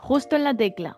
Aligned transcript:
Justo 0.00 0.36
en 0.36 0.44
la 0.44 0.54
tecla. 0.54 0.96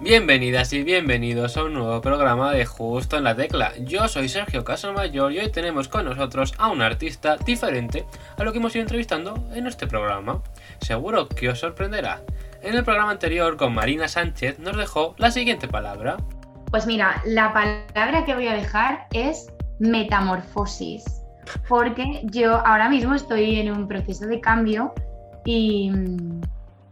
Bienvenidas 0.00 0.72
y 0.72 0.84
bienvenidos 0.84 1.56
a 1.56 1.64
un 1.64 1.74
nuevo 1.74 2.00
programa 2.00 2.52
de 2.52 2.64
Justo 2.64 3.18
en 3.18 3.24
la 3.24 3.34
Tecla. 3.34 3.72
Yo 3.80 4.06
soy 4.06 4.28
Sergio 4.28 4.62
Casamayor 4.64 5.32
y 5.32 5.40
hoy 5.40 5.50
tenemos 5.50 5.88
con 5.88 6.04
nosotros 6.04 6.54
a 6.58 6.68
un 6.68 6.80
artista 6.80 7.36
diferente 7.36 8.06
a 8.38 8.44
lo 8.44 8.52
que 8.52 8.58
hemos 8.58 8.74
ido 8.76 8.82
entrevistando 8.82 9.34
en 9.52 9.66
este 9.66 9.88
programa. 9.88 10.40
Seguro 10.80 11.28
que 11.28 11.48
os 11.48 11.58
sorprenderá. 11.58 12.22
En 12.62 12.76
el 12.76 12.84
programa 12.84 13.10
anterior 13.10 13.56
con 13.56 13.74
Marina 13.74 14.06
Sánchez 14.06 14.60
nos 14.60 14.76
dejó 14.76 15.16
la 15.18 15.32
siguiente 15.32 15.66
palabra. 15.66 16.18
Pues 16.70 16.86
mira, 16.86 17.20
la 17.26 17.52
palabra 17.52 18.24
que 18.24 18.34
voy 18.34 18.46
a 18.46 18.54
dejar 18.54 19.06
es 19.12 19.52
metamorfosis, 19.80 21.23
porque 21.68 22.22
yo 22.24 22.56
ahora 22.66 22.88
mismo 22.88 23.14
estoy 23.14 23.60
en 23.60 23.70
un 23.70 23.88
proceso 23.88 24.26
de 24.26 24.40
cambio 24.40 24.94
y, 25.44 25.90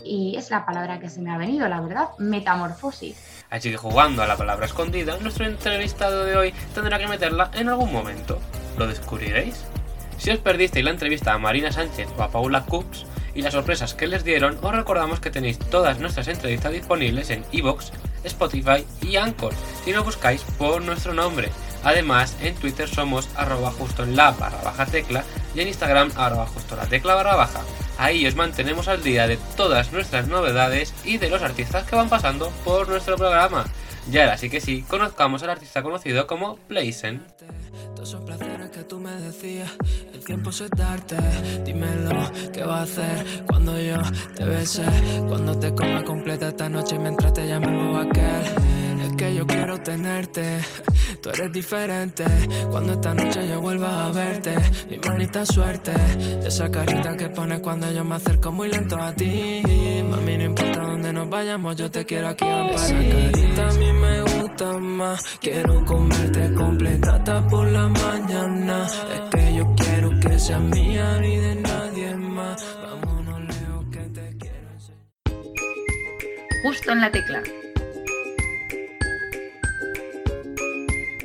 y 0.04 0.36
es 0.36 0.50
la 0.50 0.64
palabra 0.66 1.00
que 1.00 1.08
se 1.08 1.20
me 1.20 1.30
ha 1.30 1.38
venido, 1.38 1.68
la 1.68 1.80
verdad, 1.80 2.08
metamorfosis. 2.18 3.44
Así 3.50 3.70
que 3.70 3.76
jugando 3.76 4.22
a 4.22 4.26
la 4.26 4.36
palabra 4.36 4.66
escondida, 4.66 5.16
nuestro 5.20 5.46
entrevistado 5.46 6.24
de 6.24 6.36
hoy 6.36 6.54
tendrá 6.74 6.98
que 6.98 7.06
meterla 7.06 7.50
en 7.54 7.68
algún 7.68 7.92
momento. 7.92 8.38
¿Lo 8.78 8.86
descubriréis? 8.86 9.64
Si 10.18 10.30
os 10.30 10.38
perdisteis 10.38 10.84
la 10.84 10.92
entrevista 10.92 11.32
a 11.32 11.38
Marina 11.38 11.72
Sánchez 11.72 12.08
o 12.16 12.22
a 12.22 12.30
Paula 12.30 12.64
Coops 12.64 13.06
y 13.34 13.42
las 13.42 13.52
sorpresas 13.52 13.94
que 13.94 14.06
les 14.06 14.24
dieron, 14.24 14.58
os 14.62 14.72
recordamos 14.72 15.20
que 15.20 15.30
tenéis 15.30 15.58
todas 15.58 15.98
nuestras 15.98 16.28
entrevistas 16.28 16.72
disponibles 16.72 17.30
en 17.30 17.44
iVoox, 17.50 17.90
Spotify 18.24 18.86
y 19.00 19.16
Anchor, 19.16 19.52
si 19.84 19.92
lo 19.92 20.04
buscáis 20.04 20.42
por 20.58 20.82
nuestro 20.82 21.12
nombre. 21.12 21.50
Además, 21.84 22.36
en 22.40 22.54
Twitter 22.54 22.88
somos 22.88 23.28
arroba 23.36 23.70
justo 23.70 24.04
en 24.04 24.16
la 24.16 24.30
barra 24.32 24.62
baja 24.62 24.86
tecla 24.86 25.24
y 25.54 25.60
en 25.60 25.68
Instagram 25.68 26.12
arroba 26.16 26.46
justo 26.46 26.76
la 26.76 26.86
tecla 26.86 27.14
barra 27.14 27.36
baja. 27.36 27.60
Ahí 27.98 28.26
os 28.26 28.34
mantenemos 28.34 28.88
al 28.88 29.02
día 29.02 29.26
de 29.26 29.38
todas 29.56 29.92
nuestras 29.92 30.28
novedades 30.28 30.94
y 31.04 31.18
de 31.18 31.28
los 31.28 31.42
artistas 31.42 31.84
que 31.84 31.96
van 31.96 32.08
pasando 32.08 32.50
por 32.64 32.88
nuestro 32.88 33.16
programa. 33.16 33.64
Y 34.10 34.18
ahora 34.18 34.36
sí 34.36 34.50
que 34.50 34.60
sí, 34.60 34.82
conozcamos 34.82 35.42
al 35.42 35.50
artista 35.50 35.82
conocido 35.82 36.26
como 36.26 36.58
Blazen. 36.68 37.22
El 40.12 40.24
tiempo 40.24 40.50
es 40.50 40.70
darte. 40.76 41.16
Dímelo, 41.64 42.30
¿qué 42.52 42.64
va 42.64 42.80
a 42.80 42.82
hacer 42.82 43.44
cuando 43.46 43.78
yo 43.78 43.98
te? 44.34 44.44
Cuando 45.28 45.58
te 45.58 45.72
coma 45.74 46.02
esta 46.26 46.68
noche 46.68 46.98
mientras 46.98 47.32
te. 47.32 47.42
Que 49.22 49.36
yo 49.36 49.46
quiero 49.46 49.80
tenerte, 49.80 50.58
tú 51.22 51.30
eres 51.30 51.52
diferente. 51.52 52.24
Cuando 52.68 52.94
esta 52.94 53.14
noche 53.14 53.46
yo 53.46 53.60
vuelva 53.60 54.06
a 54.06 54.10
verte, 54.10 54.52
mi 54.90 54.98
bonita 54.98 55.46
suerte. 55.46 55.92
Esa 56.44 56.68
carita 56.68 57.16
que 57.16 57.28
pones 57.28 57.60
cuando 57.60 57.88
yo 57.92 58.02
me 58.02 58.16
acerco 58.16 58.50
muy 58.50 58.68
lento 58.68 58.96
a 58.96 59.14
ti. 59.14 59.62
Mami, 60.10 60.38
no 60.38 60.42
importa 60.42 60.80
dónde 60.80 61.12
nos 61.12 61.30
vayamos, 61.30 61.76
yo 61.76 61.88
te 61.88 62.04
quiero 62.04 62.30
aquí 62.30 62.44
en 62.44 62.68
Esa 62.70 62.94
carita 62.94 63.68
a 63.68 63.72
mí 63.74 63.92
me 63.92 64.22
gusta 64.22 64.78
más. 64.78 65.22
Quiero 65.40 65.84
comerte 65.84 66.54
completa 66.54 67.14
hasta 67.14 67.46
por 67.46 67.68
la 67.68 67.86
mañana. 67.86 68.86
Es 69.14 69.20
que 69.30 69.54
yo 69.54 69.72
quiero 69.76 70.10
que 70.18 70.36
sea 70.36 70.58
mía 70.58 71.20
y 71.24 71.36
de 71.36 71.54
nadie 71.54 72.16
más. 72.16 72.76
Vámonos 72.82 73.40
lejos 73.40 73.84
que 73.92 74.00
te 74.00 74.36
quiero 74.36 74.68
enseñar. 74.72 75.04
Justo 76.64 76.90
en 76.90 77.00
la 77.00 77.12
tecla. 77.12 77.61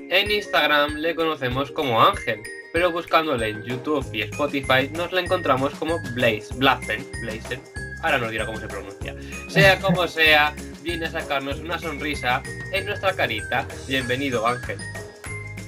En 0.09 0.31
Instagram 0.31 0.95
le 0.95 1.13
conocemos 1.15 1.69
como 1.71 2.01
Ángel, 2.01 2.39
pero 2.71 2.93
buscándole 2.93 3.49
en 3.49 3.63
YouTube 3.63 4.07
y 4.13 4.21
Spotify 4.21 4.89
nos 4.93 5.11
la 5.11 5.19
encontramos 5.19 5.75
como 5.75 5.99
Blaze, 6.13 6.53
Blazen, 6.55 7.05
Blazen. 7.21 7.61
Ahora 8.01 8.17
nos 8.17 8.31
dirá 8.31 8.45
cómo 8.45 8.57
se 8.57 8.67
pronuncia. 8.67 9.13
Sea 9.49 9.77
como 9.79 10.07
sea, 10.07 10.53
viene 10.81 11.07
a 11.07 11.11
sacarnos 11.11 11.59
una 11.59 11.77
sonrisa 11.77 12.41
en 12.71 12.85
nuestra 12.85 13.11
carita. 13.13 13.67
Bienvenido, 13.85 14.47
Ángel. 14.47 14.77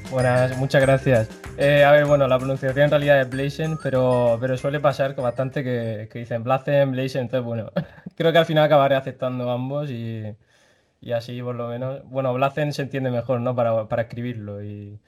Buenas, 0.09 0.55
muchas 0.57 0.81
gracias. 0.83 1.29
Eh, 1.57 1.83
a 1.83 1.91
ver, 1.91 2.05
bueno, 2.05 2.25
la 2.25 2.37
pronunciación 2.37 2.85
en 2.85 2.91
realidad 2.91 3.19
es 3.19 3.29
Blazen, 3.29 3.77
pero, 3.83 4.37
pero 4.39 4.55
suele 4.55 4.79
pasar 4.79 5.15
que 5.15 5.21
bastante 5.21 5.65
que, 5.65 6.07
que 6.09 6.19
dicen 6.19 6.45
Blazen, 6.45 6.93
Blazen, 6.93 7.23
entonces 7.23 7.45
bueno, 7.45 7.73
creo 8.15 8.31
que 8.31 8.37
al 8.37 8.45
final 8.45 8.63
acabaré 8.63 8.95
aceptando 8.95 9.51
ambos 9.51 9.89
y, 9.89 10.23
y 11.01 11.11
así 11.13 11.41
por 11.41 11.55
lo 11.55 11.67
menos. 11.67 12.01
Bueno, 12.05 12.33
Blazen 12.33 12.73
se 12.73 12.83
entiende 12.83 13.11
mejor, 13.11 13.41
¿no? 13.41 13.55
Para, 13.55 13.87
para 13.87 14.03
escribirlo 14.03 14.63
y, 14.63 14.99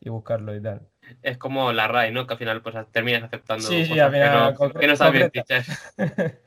y 0.00 0.08
buscarlo 0.10 0.54
y 0.54 0.62
tal. 0.62 0.88
Es 1.22 1.36
como 1.38 1.72
la 1.72 1.88
RAI, 1.88 2.12
¿no? 2.12 2.26
Que 2.26 2.34
al 2.34 2.38
final 2.38 2.62
pues 2.62 2.76
terminas 2.92 3.24
aceptando 3.24 3.66
Sí, 3.66 3.84
sí, 3.84 3.90
cosas 3.90 4.06
al 4.06 4.12
final, 4.12 4.30
que 4.30 4.34
no, 4.38 4.74
que 4.78 4.86
no 4.86 4.96
concreta. 4.96 5.28
dichas. 5.32 5.94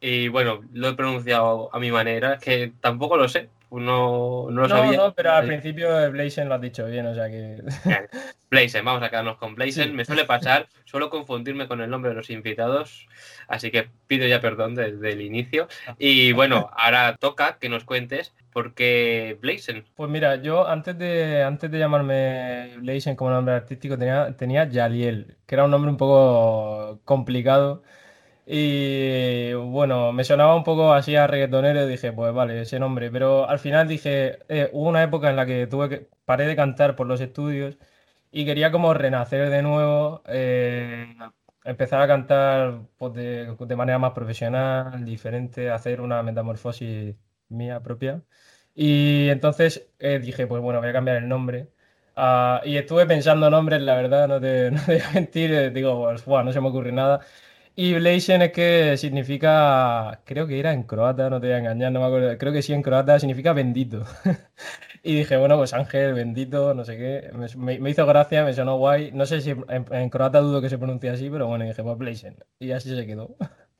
Y 0.00 0.28
bueno, 0.28 0.60
lo 0.72 0.88
he 0.90 0.94
pronunciado 0.94 1.74
a 1.74 1.78
mi 1.78 1.90
manera, 1.90 2.38
que 2.38 2.72
tampoco 2.80 3.16
lo 3.16 3.26
sé, 3.28 3.48
no, 3.80 4.50
no 4.50 4.62
lo 4.62 4.68
No, 4.68 4.68
sabía. 4.68 4.96
no, 4.96 5.14
pero 5.14 5.32
al 5.32 5.44
principio 5.44 6.10
Blazen 6.10 6.48
lo 6.48 6.54
has 6.54 6.60
dicho 6.60 6.86
bien, 6.86 7.06
o 7.06 7.14
sea 7.14 7.28
que... 7.28 7.62
Blazen, 8.50 8.84
vamos 8.84 9.02
a 9.02 9.10
quedarnos 9.10 9.36
con 9.38 9.54
Blazen. 9.54 9.94
Me 9.94 10.04
suele 10.04 10.24
pasar, 10.24 10.68
suelo 10.84 11.10
confundirme 11.10 11.66
con 11.66 11.80
el 11.80 11.90
nombre 11.90 12.10
de 12.10 12.16
los 12.16 12.30
invitados, 12.30 13.08
así 13.48 13.70
que 13.70 13.90
pido 14.06 14.26
ya 14.26 14.40
perdón 14.40 14.74
desde 14.74 15.12
el 15.12 15.20
inicio. 15.22 15.66
Y 15.98 16.32
bueno, 16.32 16.70
ahora 16.76 17.16
toca 17.16 17.58
que 17.58 17.68
nos 17.68 17.84
cuentes 17.84 18.32
por 18.52 18.74
qué 18.74 19.36
Blazen. 19.40 19.84
Pues 19.94 20.08
mira, 20.10 20.36
yo 20.36 20.66
antes 20.68 20.96
de, 20.98 21.42
antes 21.42 21.70
de 21.70 21.78
llamarme 21.78 22.76
Blazen 22.78 23.16
como 23.16 23.30
nombre 23.30 23.54
artístico 23.54 23.98
tenía, 23.98 24.36
tenía 24.36 24.68
Yaliel, 24.68 25.36
que 25.46 25.54
era 25.56 25.64
un 25.64 25.70
nombre 25.72 25.90
un 25.90 25.96
poco 25.96 27.00
complicado. 27.04 27.82
Y 28.46 29.52
bueno, 29.54 30.12
me 30.12 30.24
sonaba 30.24 30.54
un 30.56 30.64
poco 30.64 30.92
así 30.92 31.16
a 31.16 31.26
reggaetonero 31.26 31.84
y 31.84 31.88
dije, 31.90 32.12
pues 32.12 32.32
vale, 32.34 32.60
ese 32.62 32.78
nombre. 32.78 33.10
Pero 33.10 33.48
al 33.48 33.58
final 33.58 33.88
dije, 33.88 34.38
eh, 34.48 34.70
hubo 34.72 34.88
una 34.88 35.02
época 35.02 35.30
en 35.30 35.36
la 35.36 35.46
que 35.46 35.66
tuve 35.66 35.88
que, 35.88 36.08
paré 36.24 36.46
de 36.46 36.56
cantar 36.56 36.94
por 36.96 37.06
los 37.06 37.20
estudios 37.20 37.78
y 38.30 38.44
quería 38.44 38.70
como 38.72 38.92
renacer 38.94 39.48
de 39.50 39.62
nuevo, 39.62 40.22
eh, 40.26 41.14
empezar 41.64 42.00
a 42.02 42.06
cantar 42.06 42.82
pues, 42.98 43.14
de, 43.14 43.56
de 43.58 43.76
manera 43.76 43.98
más 43.98 44.12
profesional, 44.12 45.04
diferente, 45.04 45.70
hacer 45.70 46.00
una 46.00 46.22
metamorfosis 46.22 47.14
mía 47.48 47.80
propia. 47.82 48.22
Y 48.74 49.28
entonces 49.28 49.88
eh, 49.98 50.18
dije, 50.18 50.46
pues 50.46 50.60
bueno, 50.62 50.80
voy 50.80 50.88
a 50.90 50.92
cambiar 50.92 51.16
el 51.18 51.28
nombre. 51.28 51.70
Ah, 52.16 52.60
y 52.64 52.76
estuve 52.76 53.06
pensando 53.06 53.48
nombres, 53.50 53.80
la 53.82 53.94
verdad, 53.96 54.28
no 54.28 54.40
te, 54.40 54.70
no 54.72 54.80
te 54.84 54.92
voy 54.94 55.00
a 55.02 55.10
mentir, 55.12 55.52
eh, 55.52 55.70
digo, 55.70 56.02
pues, 56.04 56.26
no 56.26 56.52
se 56.52 56.60
me 56.60 56.68
ocurre 56.68 56.92
nada. 56.92 57.20
Y 57.76 57.92
Blazen 57.94 58.42
es 58.42 58.52
que 58.52 58.96
significa, 58.96 60.20
creo 60.24 60.46
que 60.46 60.60
era 60.60 60.72
en 60.72 60.84
croata, 60.84 61.28
no 61.28 61.40
te 61.40 61.48
voy 61.48 61.54
a 61.56 61.58
engañar, 61.58 61.90
no 61.90 62.00
me 62.00 62.06
acuerdo, 62.06 62.38
creo 62.38 62.52
que 62.52 62.62
sí 62.62 62.72
en 62.72 62.82
croata 62.82 63.18
significa 63.18 63.52
bendito. 63.52 64.04
Y 65.06 65.16
dije, 65.16 65.36
bueno, 65.36 65.58
pues 65.58 65.74
Ángel, 65.74 66.14
bendito, 66.14 66.72
no 66.72 66.82
sé 66.82 66.96
qué, 66.96 67.30
me, 67.58 67.78
me- 67.78 67.90
hizo 67.90 68.06
gracia, 68.06 68.42
me 68.42 68.54
sonó 68.54 68.78
guay, 68.78 69.10
no 69.12 69.26
sé 69.26 69.42
si 69.42 69.50
en, 69.50 69.66
en 69.90 70.08
croata 70.08 70.40
dudo 70.40 70.62
que 70.62 70.70
se 70.70 70.78
pronuncie 70.78 71.10
así, 71.10 71.28
pero 71.28 71.46
bueno, 71.46 71.66
dije, 71.66 71.82
pues 71.82 71.98
Blazen. 71.98 72.36
Y 72.58 72.70
así 72.70 72.88
se 72.96 73.04
quedó. 73.06 73.36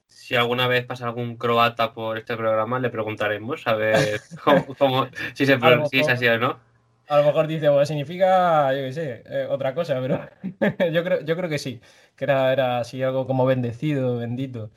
Si 0.06 0.34
alguna 0.36 0.68
vez 0.68 0.84
pasa 0.84 1.06
algún 1.06 1.36
croata 1.36 1.94
por 1.94 2.18
este 2.18 2.36
programa, 2.36 2.78
le 2.78 2.90
preguntaremos 2.90 3.66
a 3.66 3.74
ver 3.74 4.20
cómo, 4.44 4.66
cómo- 4.76 5.06
si, 5.32 5.46
se, 5.46 5.58
si 5.90 6.00
es 6.00 6.08
así 6.08 6.26
o 6.28 6.38
no. 6.38 6.60
A 7.06 7.18
lo 7.18 7.24
mejor 7.26 7.46
dice, 7.46 7.68
bueno, 7.68 7.84
significa, 7.84 8.72
yo 8.72 8.82
qué 8.82 8.92
sé, 8.92 9.22
eh, 9.26 9.46
otra 9.48 9.74
cosa, 9.74 10.00
pero 10.00 10.20
yo 10.92 11.04
creo, 11.04 11.20
yo 11.20 11.36
creo 11.36 11.50
que 11.50 11.58
sí, 11.58 11.80
que 12.16 12.24
era, 12.24 12.52
era 12.52 12.78
así 12.78 13.02
algo 13.02 13.26
como 13.26 13.44
bendecido, 13.44 14.16
bendito. 14.18 14.70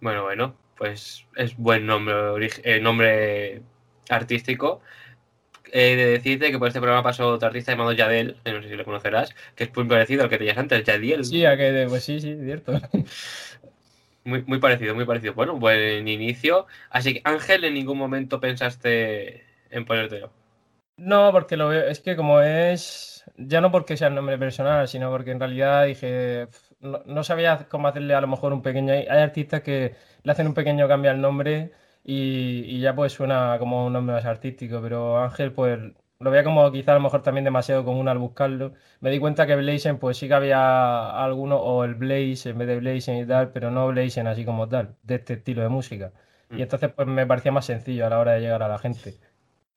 Bueno, 0.00 0.22
bueno, 0.22 0.54
pues 0.76 1.26
es 1.36 1.56
buen 1.56 1.86
nombre, 1.86 2.48
eh, 2.62 2.80
nombre 2.80 3.62
artístico. 4.08 4.80
He 5.72 5.96
de 5.96 6.06
decirte 6.06 6.50
que 6.52 6.58
por 6.58 6.68
este 6.68 6.80
programa 6.80 7.02
pasó 7.02 7.28
otro 7.28 7.48
artista 7.48 7.72
llamado 7.72 7.92
Yadel, 7.92 8.36
que 8.44 8.52
no 8.52 8.62
sé 8.62 8.68
si 8.68 8.76
lo 8.76 8.84
conocerás, 8.84 9.34
que 9.56 9.64
es 9.64 9.76
muy 9.76 9.86
parecido 9.86 10.22
al 10.22 10.30
que 10.30 10.38
tenías 10.38 10.58
antes, 10.58 10.84
Yadiel. 10.84 11.24
Sí, 11.24 11.44
a 11.44 11.56
que, 11.56 11.86
pues 11.88 12.04
sí, 12.04 12.20
sí, 12.20 12.36
cierto. 12.44 12.74
Muy, 14.24 14.42
muy 14.46 14.58
parecido, 14.58 14.94
muy 14.94 15.04
parecido. 15.04 15.34
Bueno, 15.34 15.58
buen 15.58 16.08
inicio. 16.08 16.66
Así 16.88 17.12
que, 17.14 17.20
Ángel, 17.24 17.62
en 17.64 17.74
ningún 17.74 17.98
momento 17.98 18.40
pensaste 18.40 19.44
en 19.70 19.84
ponértelo. 19.84 20.32
No, 20.96 21.32
porque 21.32 21.56
lo 21.56 21.68
veo, 21.68 21.82
es 21.88 21.98
que 22.00 22.14
como 22.14 22.40
es, 22.40 23.24
ya 23.36 23.60
no 23.60 23.72
porque 23.72 23.96
sea 23.96 24.08
el 24.08 24.14
nombre 24.14 24.38
personal, 24.38 24.86
sino 24.86 25.10
porque 25.10 25.32
en 25.32 25.40
realidad 25.40 25.86
dije, 25.86 26.46
"Pf, 26.46 26.74
no, 26.80 27.02
no 27.04 27.24
sabía 27.24 27.66
cómo 27.68 27.88
hacerle 27.88 28.14
a 28.14 28.20
lo 28.20 28.28
mejor 28.28 28.52
un 28.52 28.62
pequeño, 28.62 28.92
hay 28.92 29.00
hay 29.08 29.18
artistas 29.22 29.62
que 29.62 29.96
le 30.22 30.32
hacen 30.32 30.46
un 30.46 30.54
pequeño 30.54 30.86
cambio 30.86 31.10
al 31.10 31.20
nombre 31.20 31.72
y, 32.04 32.60
y 32.76 32.80
ya 32.80 32.94
pues 32.94 33.12
suena 33.12 33.56
como 33.58 33.84
un 33.86 33.92
nombre 33.92 34.14
más 34.14 34.24
artístico, 34.24 34.80
pero 34.80 35.18
Ángel 35.18 35.52
pues 35.52 35.80
lo 36.20 36.30
veía 36.30 36.44
como 36.44 36.70
quizá 36.70 36.92
a 36.92 36.94
lo 36.94 37.00
mejor 37.00 37.22
también 37.22 37.44
demasiado 37.44 37.84
común 37.84 38.06
al 38.08 38.18
buscarlo. 38.18 38.72
Me 39.00 39.10
di 39.10 39.18
cuenta 39.18 39.46
que 39.48 39.56
Blazen 39.56 39.98
pues 39.98 40.16
sí 40.16 40.28
que 40.28 40.34
había 40.34 41.10
alguno, 41.24 41.56
o 41.56 41.82
el 41.84 41.96
Blaze 41.96 42.50
en 42.50 42.58
vez 42.58 42.68
de 42.68 42.76
Blazen 42.78 43.16
y 43.18 43.26
tal, 43.26 43.50
pero 43.50 43.70
no 43.72 43.88
Blazen 43.88 44.28
así 44.28 44.44
como 44.44 44.68
tal, 44.68 44.96
de 45.02 45.16
este 45.16 45.34
estilo 45.34 45.62
de 45.62 45.68
música. 45.70 46.12
Mm. 46.50 46.58
Y 46.58 46.62
entonces 46.62 46.92
pues 46.92 47.08
me 47.08 47.26
parecía 47.26 47.50
más 47.52 47.66
sencillo 47.66 48.06
a 48.06 48.10
la 48.10 48.18
hora 48.20 48.32
de 48.32 48.40
llegar 48.40 48.62
a 48.62 48.68
la 48.68 48.78
gente. 48.78 49.18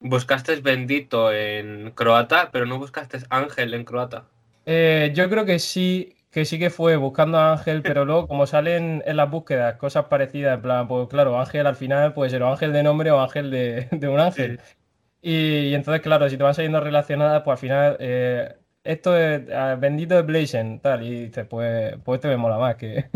Buscaste 0.00 0.56
bendito 0.56 1.32
en 1.32 1.90
croata, 1.90 2.50
pero 2.52 2.66
no 2.66 2.78
buscaste 2.78 3.18
ángel 3.30 3.74
en 3.74 3.84
croata. 3.84 4.24
Eh, 4.64 5.12
yo 5.14 5.28
creo 5.30 5.44
que 5.44 5.58
sí, 5.58 6.14
que 6.30 6.44
sí 6.44 6.58
que 6.58 6.70
fue 6.70 6.96
buscando 6.96 7.38
a 7.38 7.52
Ángel, 7.52 7.82
pero 7.82 8.04
luego 8.04 8.28
como 8.28 8.46
salen 8.46 9.02
en 9.06 9.16
las 9.16 9.30
búsquedas 9.30 9.76
cosas 9.76 10.04
parecidas, 10.06 10.56
en 10.56 10.62
plan, 10.62 10.86
pues 10.88 11.08
claro, 11.08 11.40
Ángel 11.40 11.66
al 11.66 11.74
final 11.74 12.12
puede 12.12 12.30
ser 12.30 12.42
o 12.42 12.50
Ángel 12.50 12.72
de 12.72 12.82
nombre 12.82 13.10
o 13.10 13.20
Ángel 13.20 13.50
de, 13.50 13.88
un 14.08 14.20
ángel. 14.20 14.60
Y, 15.22 15.74
entonces, 15.74 16.02
claro, 16.02 16.28
si 16.28 16.36
te 16.36 16.42
van 16.42 16.54
saliendo 16.54 16.80
relacionadas, 16.80 17.42
pues 17.42 17.54
al 17.54 17.58
final, 17.58 17.96
eh, 17.98 18.56
esto 18.84 19.16
es 19.16 19.50
ah, 19.52 19.76
bendito 19.80 20.14
de 20.14 20.22
Blazen, 20.22 20.80
tal, 20.80 21.02
y 21.02 21.26
dices, 21.26 21.46
pues, 21.46 21.96
pues 22.04 22.18
este 22.18 22.28
me 22.28 22.36
mola 22.36 22.58
más 22.58 22.76
que... 22.76 23.06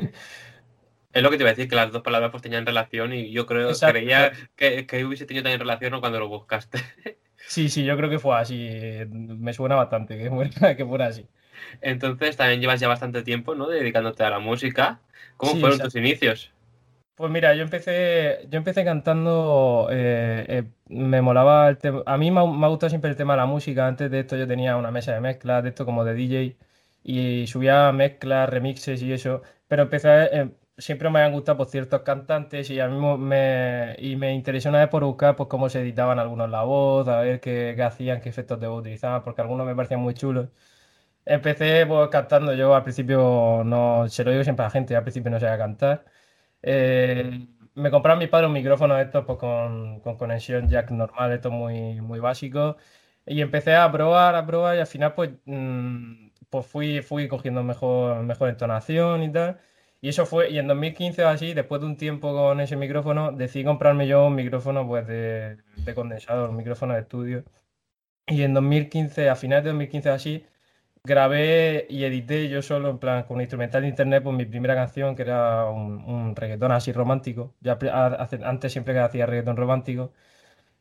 Es 1.13 1.23
lo 1.23 1.31
que 1.31 1.37
te 1.37 1.43
iba 1.43 1.51
a 1.51 1.55
decir, 1.55 1.69
que 1.69 1.77
las 1.77 1.93
dos 1.93 2.03
palabras 2.03 2.31
pues 2.31 2.43
tenían 2.43 2.65
relación 2.65 3.13
y 3.13 3.31
yo 3.33 3.47
creo, 3.47 3.71
creía 3.73 4.33
que, 4.57 4.87
que, 4.87 5.05
hubiese 5.05 5.27
tenido 5.27 5.43
también 5.43 5.61
relación 5.61 6.01
cuando 6.01 6.19
lo 6.19 6.29
buscaste. 6.29 6.79
Sí, 7.47 7.69
sí, 7.69 7.85
yo 7.85 7.97
creo 7.97 8.09
que 8.09 8.19
fue 8.19 8.37
así. 8.37 8.71
Me 9.11 9.53
suena 9.53 9.75
bastante 9.75 10.17
que, 10.17 10.31
que 10.77 10.87
fuera 10.87 11.07
así. 11.07 11.27
Entonces 11.81 12.37
también 12.37 12.61
llevas 12.61 12.81
ya 12.81 12.89
bastante 12.89 13.23
tiempo, 13.23 13.55
¿no? 13.55 13.69
Dedicándote 13.69 14.25
a 14.25 14.31
la 14.31 14.39
música. 14.39 15.01
¿Cómo 15.37 15.57
fueron 15.57 15.79
tus 15.79 15.95
inicios? 15.97 16.53
Pues 17.15 17.31
mira, 17.31 17.55
yo 17.55 17.63
empecé, 17.63 18.49
yo 18.51 18.59
empecé 18.59 18.85
cantando, 18.85 19.89
eh, 19.91 20.45
eh, 20.49 20.65
me 20.89 21.21
molaba 21.21 21.69
el 21.69 21.77
tema, 21.77 22.03
a 22.07 22.17
mí 22.17 22.31
me 22.31 22.41
ha, 22.41 22.69
gustado 22.69 22.89
siempre 22.89 23.11
el 23.11 23.17
tema 23.17 23.35
de 23.35 23.37
la 23.37 23.47
música, 23.47 23.87
antes 23.87 24.11
de 24.11 24.21
esto 24.21 24.37
yo 24.37 24.47
tenía 24.47 24.77
una 24.77 24.91
mesa 24.91 25.13
de 25.13 25.21
mezclas, 25.21 25.63
de 25.63 25.69
esto 25.69 25.85
como 25.85 26.05
de 26.05 26.15
DJ, 26.15 26.57
y 27.05 27.47
subía 27.47 27.93
mezclas, 27.93 28.49
remixes 28.49 29.03
y 29.03 29.13
eso, 29.13 29.43
pero 29.69 29.83
empecé, 29.83 30.25
eh, 30.33 30.49
siempre 30.83 31.11
me 31.11 31.21
han 31.21 31.33
gustado 31.33 31.59
pues, 31.59 31.71
ciertos 31.71 32.03
cantantes 32.03 32.71
y 32.71 32.81
a 32.81 32.89
mí 32.89 32.99
me, 33.19 33.95
y 33.99 34.17
me 34.17 34.35
interesó 34.35 34.69
una 34.69 34.81
vez 34.81 34.89
por 34.89 35.05
buscar 35.05 35.37
pues, 35.37 35.49
cómo 35.49 35.69
se 35.69 35.81
editaban 35.81 36.19
algunos 36.19 36.51
la 36.51 36.63
voz, 36.65 37.09
a 37.09 37.21
ver 37.21 37.41
qué, 37.41 37.75
qué 37.77 37.83
hacían, 37.83 38.21
qué 38.21 38.29
efectos 38.31 38.61
de 38.61 38.67
voz 38.67 38.81
utilizaban, 38.81 39.23
porque 39.23 39.41
algunos 39.43 39.67
me 39.67 39.75
parecían 39.77 40.01
muy 40.01 40.15
chulos. 40.15 40.49
Empecé 41.25 41.87
pues, 41.87 42.09
cantando, 42.11 42.55
yo 42.55 42.75
al 42.75 42.83
principio 42.83 43.63
no, 43.65 44.09
se 44.09 44.25
lo 44.25 44.33
digo 44.33 44.45
siempre 44.45 44.65
a 44.65 44.69
la 44.69 44.71
gente, 44.73 44.97
al 44.97 45.03
principio 45.05 45.31
no 45.31 45.41
sabía 45.41 45.59
cantar. 45.59 46.05
Eh, 46.63 47.49
me 47.75 47.91
compraron 47.91 48.19
mis 48.19 48.29
padres 48.29 48.49
un 48.49 48.55
micrófono 48.55 48.99
estos 48.99 49.25
pues, 49.25 49.39
con, 49.39 50.01
con, 50.01 50.17
conexión 50.19 50.69
jack 50.69 50.91
normal, 50.91 51.33
esto 51.33 51.51
muy, 51.51 52.01
muy 52.01 52.21
básico. 52.21 52.77
Y 53.27 53.41
empecé 53.41 53.77
a 53.77 53.91
probar, 53.93 54.35
a 54.35 54.47
probar 54.47 54.77
y 54.77 54.81
al 54.81 54.87
final 54.87 55.15
pues, 55.15 55.31
mm, 55.45 56.31
pues 56.51 56.67
fui, 56.67 57.03
fui 57.03 57.29
cogiendo 57.29 57.63
mejor, 57.63 58.23
mejor 58.25 58.49
entonación 58.51 59.23
y 59.23 59.33
tal. 59.33 59.61
Y 60.03 60.09
eso 60.11 60.27
fue, 60.27 60.51
y 60.51 60.59
en 60.59 60.67
2015 60.67 61.25
o 61.25 61.29
así, 61.29 61.55
después 61.55 61.81
de 61.81 61.87
un 61.87 61.97
tiempo 61.97 62.33
con 62.35 62.61
ese 62.61 62.77
micrófono, 62.77 63.33
decidí 63.33 63.65
comprarme 63.65 64.07
yo 64.09 64.27
un 64.27 64.35
micrófono 64.35 64.87
pues 64.87 65.07
de, 65.07 65.59
de 65.77 65.95
condensador, 65.95 66.51
un 66.51 66.57
micrófono 66.57 66.95
de 66.95 67.01
estudio. 67.01 67.45
Y 68.27 68.43
en 68.43 68.55
2015, 68.55 69.31
a 69.31 69.37
finales 69.37 69.65
de 69.65 69.71
2015 69.71 70.11
así, 70.11 70.45
grabé 71.05 71.87
y 71.89 72.05
edité 72.05 72.49
yo 72.49 72.63
solo, 72.63 72.91
en 72.91 72.99
plan, 72.99 73.25
con 73.25 73.37
un 73.37 73.43
instrumental 73.43 73.83
de 73.83 73.89
internet, 73.89 74.23
pues 74.23 74.37
mi 74.37 74.45
primera 74.47 74.75
canción, 74.75 75.17
que 75.17 75.23
era 75.23 75.67
un, 75.67 76.35
reggaetón 76.37 76.73
así 76.73 76.93
romántico. 76.93 77.55
Ya 77.61 77.79
antes 78.45 78.73
siempre 78.73 78.95
que 78.95 79.01
hacía 79.01 79.27
reggaetón 79.27 79.57
romántico. 79.57 80.13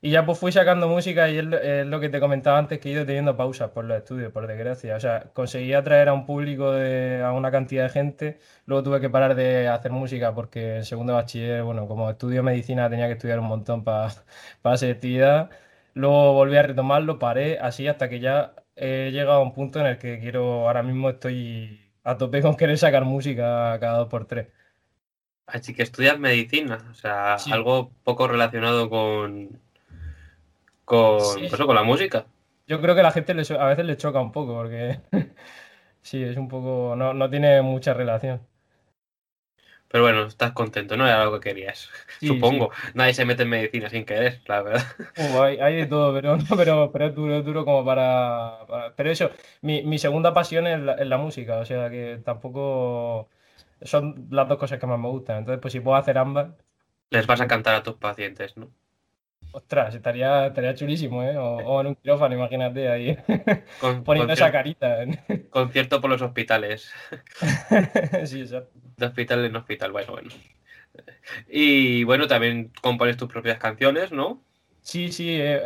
Y 0.04 0.10
ya 0.10 0.26
pues 0.26 0.36
fui 0.38 0.50
sacando 0.50 0.88
música 0.88 1.30
y 1.30 1.38
es 1.38 1.86
lo 1.86 2.00
que 2.00 2.08
te 2.08 2.18
comentaba 2.18 2.58
antes, 2.58 2.80
que 2.80 2.88
he 2.88 2.92
ido 2.92 3.06
teniendo 3.06 3.36
pausas 3.36 3.70
por 3.70 3.84
los 3.84 3.96
estudios, 3.98 4.32
por 4.32 4.48
desgracia. 4.48 4.96
O 4.96 5.00
sea, 5.00 5.30
conseguí 5.32 5.72
atraer 5.74 6.08
a 6.08 6.12
un 6.12 6.26
público, 6.26 6.72
de, 6.72 7.22
a 7.22 7.32
una 7.32 7.52
cantidad 7.52 7.84
de 7.84 7.88
gente, 7.90 8.38
luego 8.66 8.82
tuve 8.82 9.00
que 9.00 9.08
parar 9.10 9.36
de 9.36 9.68
hacer 9.68 9.92
música 9.92 10.34
porque 10.34 10.78
en 10.78 10.84
segundo 10.84 11.14
bachiller, 11.14 11.62
bueno, 11.62 11.86
como 11.86 12.10
estudio 12.10 12.42
medicina 12.42 12.90
tenía 12.90 13.06
que 13.06 13.12
estudiar 13.12 13.38
un 13.38 13.46
montón 13.46 13.84
para 13.84 14.12
hacer 14.64 14.92
actividad. 14.92 15.50
Luego 15.94 16.32
volví 16.32 16.56
a 16.56 16.62
retomarlo, 16.64 17.18
paré 17.20 17.58
así 17.60 17.86
hasta 17.86 18.08
que 18.08 18.18
ya 18.18 18.54
he 18.74 19.10
llegado 19.12 19.38
a 19.40 19.42
un 19.42 19.52
punto 19.54 19.78
en 19.80 19.86
el 19.86 19.98
que 19.98 20.18
quiero, 20.18 20.66
ahora 20.66 20.82
mismo 20.82 21.10
estoy 21.10 21.80
a 22.02 22.16
tope 22.18 22.42
con 22.42 22.56
querer 22.56 22.78
sacar 22.78 23.04
música 23.04 23.78
cada 23.80 23.98
dos 23.98 24.08
por 24.08 24.26
tres. 24.26 24.48
Así 25.46 25.74
que 25.74 25.82
estudias 25.84 26.18
medicina, 26.18 26.78
o 26.90 26.94
sea, 26.94 27.36
algo 27.52 27.92
poco 28.04 28.26
relacionado 28.26 28.88
con, 28.90 29.60
con, 30.92 31.18
pues 31.48 31.56
con 31.56 31.74
la 31.74 31.82
música. 31.82 32.26
Yo 32.66 32.80
creo 32.80 32.94
que 32.94 33.02
la 33.02 33.12
gente 33.12 33.32
a 33.32 33.66
veces 33.66 33.86
le 33.86 33.96
choca 33.96 34.20
un 34.20 34.30
poco, 34.30 34.54
porque 34.54 35.00
sí, 36.02 36.22
es 36.22 36.36
un 36.36 36.48
poco, 36.48 36.94
no, 36.96 37.14
no 37.14 37.30
tiene 37.30 37.62
mucha 37.62 37.94
relación. 37.94 38.42
Pero 39.88 40.04
bueno, 40.04 40.24
estás 40.24 40.52
contento, 40.52 40.96
¿no? 40.96 41.06
Era 41.06 41.22
algo 41.22 41.40
que 41.40 41.50
querías. 41.50 41.88
Supongo. 42.20 42.70
Nadie 42.94 43.14
se 43.14 43.24
mete 43.24 43.42
en 43.42 43.48
medicina 43.48 43.88
sin 43.88 44.04
querer, 44.04 44.42
la 44.46 44.62
verdad. 44.62 44.84
hay, 45.60 45.76
de 45.76 45.86
todo, 45.86 46.12
pero, 46.12 46.38
pero, 46.56 46.92
pero 46.92 47.06
es 47.06 47.14
duro, 47.14 47.36
es 47.38 47.44
duro 47.44 47.64
como 47.64 47.84
para, 47.84 48.92
Pero 48.96 49.10
eso, 49.10 49.30
mi, 49.62 49.82
mi 49.82 49.98
segunda 49.98 50.34
pasión 50.34 50.66
es 50.66 50.78
la, 50.80 50.94
es 50.94 51.06
la, 51.06 51.16
música, 51.18 51.56
o 51.58 51.64
sea 51.64 51.88
que 51.90 52.20
tampoco... 52.24 53.30
Son 53.82 54.28
las 54.30 54.48
dos 54.48 54.58
cosas 54.58 54.78
que 54.78 54.86
más 54.86 54.98
me 54.98 55.08
gustan. 55.08 55.38
Entonces, 55.38 55.60
pues 55.60 55.72
si 55.72 55.80
puedo 55.80 55.96
hacer 55.96 56.16
ambas... 56.18 56.50
Les 57.10 57.26
vas 57.26 57.40
a 57.40 57.48
cantar 57.48 57.74
a 57.74 57.82
tus 57.82 57.96
pacientes, 57.96 58.56
¿no? 58.56 58.70
Ostras, 59.52 59.94
estaría, 59.94 60.46
estaría 60.46 60.74
chulísimo, 60.74 61.22
¿eh? 61.22 61.36
O, 61.36 61.80
en 61.80 61.88
un 61.88 61.94
quirófano, 61.94 62.34
imagínate 62.34 62.88
ahí. 62.88 63.18
poniendo 64.04 64.32
esa 64.32 64.50
carita. 64.50 64.98
Concierto 65.50 66.00
por 66.00 66.10
los 66.10 66.22
hospitales. 66.22 66.90
sí, 68.24 68.40
exacto. 68.40 68.72
De 68.96 69.06
hospital 69.06 69.44
en 69.44 69.56
hospital, 69.56 69.92
bueno, 69.92 70.12
bueno. 70.12 70.30
Y 71.48 72.04
bueno, 72.04 72.26
también 72.26 72.72
compones 72.80 73.16
tus 73.16 73.28
propias 73.28 73.58
canciones, 73.58 74.10
¿no? 74.10 74.42
Sí, 74.82 75.12
sí, 75.12 75.30
eh, 75.30 75.60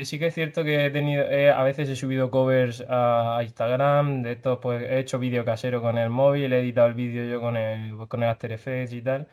eh, 0.00 0.04
sí 0.04 0.18
que 0.18 0.28
es 0.28 0.34
cierto 0.34 0.64
que 0.64 0.86
he 0.86 0.90
tenido, 0.90 1.24
eh, 1.24 1.50
a 1.50 1.62
veces 1.62 1.90
he 1.90 1.96
subido 1.96 2.30
covers 2.30 2.82
a, 2.88 3.40
Instagram, 3.42 4.22
de 4.22 4.32
estos 4.32 4.58
pues 4.62 4.82
he 4.82 4.98
hecho 4.98 5.18
vídeo 5.18 5.44
casero 5.44 5.82
con 5.82 5.98
el 5.98 6.08
móvil, 6.08 6.52
he 6.54 6.60
editado 6.60 6.86
el 6.86 6.94
vídeo 6.94 7.24
yo 7.26 7.40
con 7.40 7.56
el, 7.58 8.08
con 8.08 8.22
el 8.22 8.30
After 8.30 8.52
Effects 8.52 8.94
y 8.94 9.02
tal. 9.02 9.28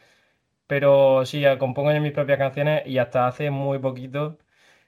Pero 0.68 1.26
sí, 1.26 1.44
compongo 1.60 1.92
yo 1.94 2.02
mis 2.02 2.12
propias 2.14 2.38
canciones 2.40 2.84
y 2.88 2.98
hasta 2.98 3.28
hace 3.28 3.52
muy 3.52 3.80
poquito, 3.80 4.38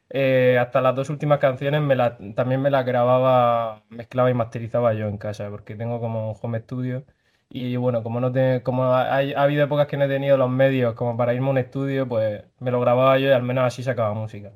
eh, 0.09 0.57
hasta 0.59 0.81
las 0.81 0.95
dos 0.95 1.09
últimas 1.09 1.39
canciones 1.39 1.81
me 1.81 1.95
también 2.35 2.61
me 2.61 2.71
las 2.71 2.85
grababa, 2.85 3.83
mezclaba 3.89 4.31
y 4.31 4.33
masterizaba 4.35 4.93
yo 4.93 5.07
en 5.07 5.17
casa, 5.17 5.49
porque 5.49 5.75
tengo 5.75 5.99
como 5.99 6.31
un 6.31 6.37
home 6.41 6.61
studio. 6.61 7.05
Y 7.49 7.75
bueno, 7.77 8.03
como 8.03 8.19
no 8.19 8.31
como 8.63 8.85
ha 8.93 9.17
habido 9.19 9.63
épocas 9.65 9.87
que 9.87 9.97
no 9.97 10.05
he 10.05 10.07
tenido 10.09 10.37
los 10.37 10.49
medios 10.49 10.95
como 10.95 11.17
para 11.17 11.33
irme 11.33 11.47
a 11.47 11.51
un 11.51 11.57
estudio, 11.59 12.07
pues 12.07 12.43
me 12.59 12.71
lo 12.71 12.79
grababa 12.81 13.17
yo 13.19 13.29
y 13.29 13.31
al 13.31 13.43
menos 13.43 13.65
así 13.65 13.83
sacaba 13.83 14.13
música. 14.13 14.53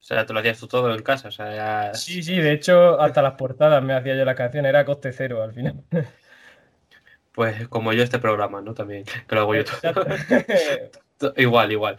O 0.00 0.02
sea, 0.06 0.24
te 0.26 0.32
lo 0.32 0.40
hacías 0.40 0.58
tú 0.60 0.68
todo 0.68 0.94
en 0.94 1.02
casa, 1.02 1.28
o 1.28 1.30
sea, 1.30 2.02
Sí, 2.02 2.22
sí, 2.22 2.36
de 2.36 2.52
hecho, 2.52 3.00
hasta 3.00 3.22
las 3.22 3.34
portadas 3.34 3.82
me 3.82 3.94
hacía 3.94 4.16
yo 4.16 4.24
la 4.24 4.34
canción, 4.34 4.66
era 4.66 4.84
coste 4.84 5.12
cero 5.12 5.42
al 5.42 5.52
final. 5.54 5.84
Pues 7.36 7.68
como 7.68 7.92
yo 7.92 8.02
este 8.02 8.18
programa, 8.18 8.62
¿no? 8.62 8.72
También, 8.72 9.04
que 9.04 9.34
lo 9.34 9.42
hago 9.42 9.54
yo 9.54 9.64
todo. 9.66 10.06
igual, 11.36 11.70
igual. 11.70 11.98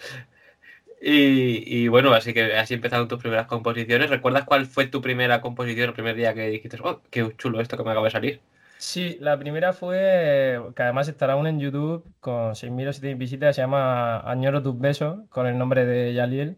Y, 0.99 1.87
bueno, 1.89 2.11
así 2.15 2.33
que 2.33 2.55
así 2.55 2.73
empezaron 2.73 3.07
tus 3.07 3.19
primeras 3.19 3.45
composiciones. 3.45 4.09
¿Recuerdas 4.09 4.45
cuál 4.45 4.65
fue 4.65 4.87
tu 4.87 4.99
primera 4.99 5.39
composición 5.39 5.89
el 5.89 5.93
primer 5.93 6.15
día 6.15 6.33
que 6.33 6.49
dijiste, 6.49 6.79
oh, 6.83 7.01
qué 7.11 7.31
chulo 7.37 7.61
esto 7.61 7.77
que 7.77 7.83
me 7.83 7.91
acaba 7.91 8.07
de 8.07 8.11
salir? 8.11 8.41
Sí, 8.79 9.17
la 9.21 9.37
primera 9.37 9.73
fue, 9.73 10.59
que 10.75 10.81
además 10.81 11.07
estará 11.07 11.33
aún 11.33 11.45
en 11.45 11.59
YouTube 11.59 12.03
con 12.19 12.55
6.000 12.55 12.87
o 12.87 12.91
7.000 12.91 13.17
visitas, 13.17 13.55
se 13.55 13.61
llama 13.61 14.19
Añoro 14.21 14.63
tus 14.63 14.79
besos, 14.79 15.19
con 15.29 15.45
el 15.45 15.59
nombre 15.59 15.85
de 15.85 16.15
Yaliel. 16.15 16.57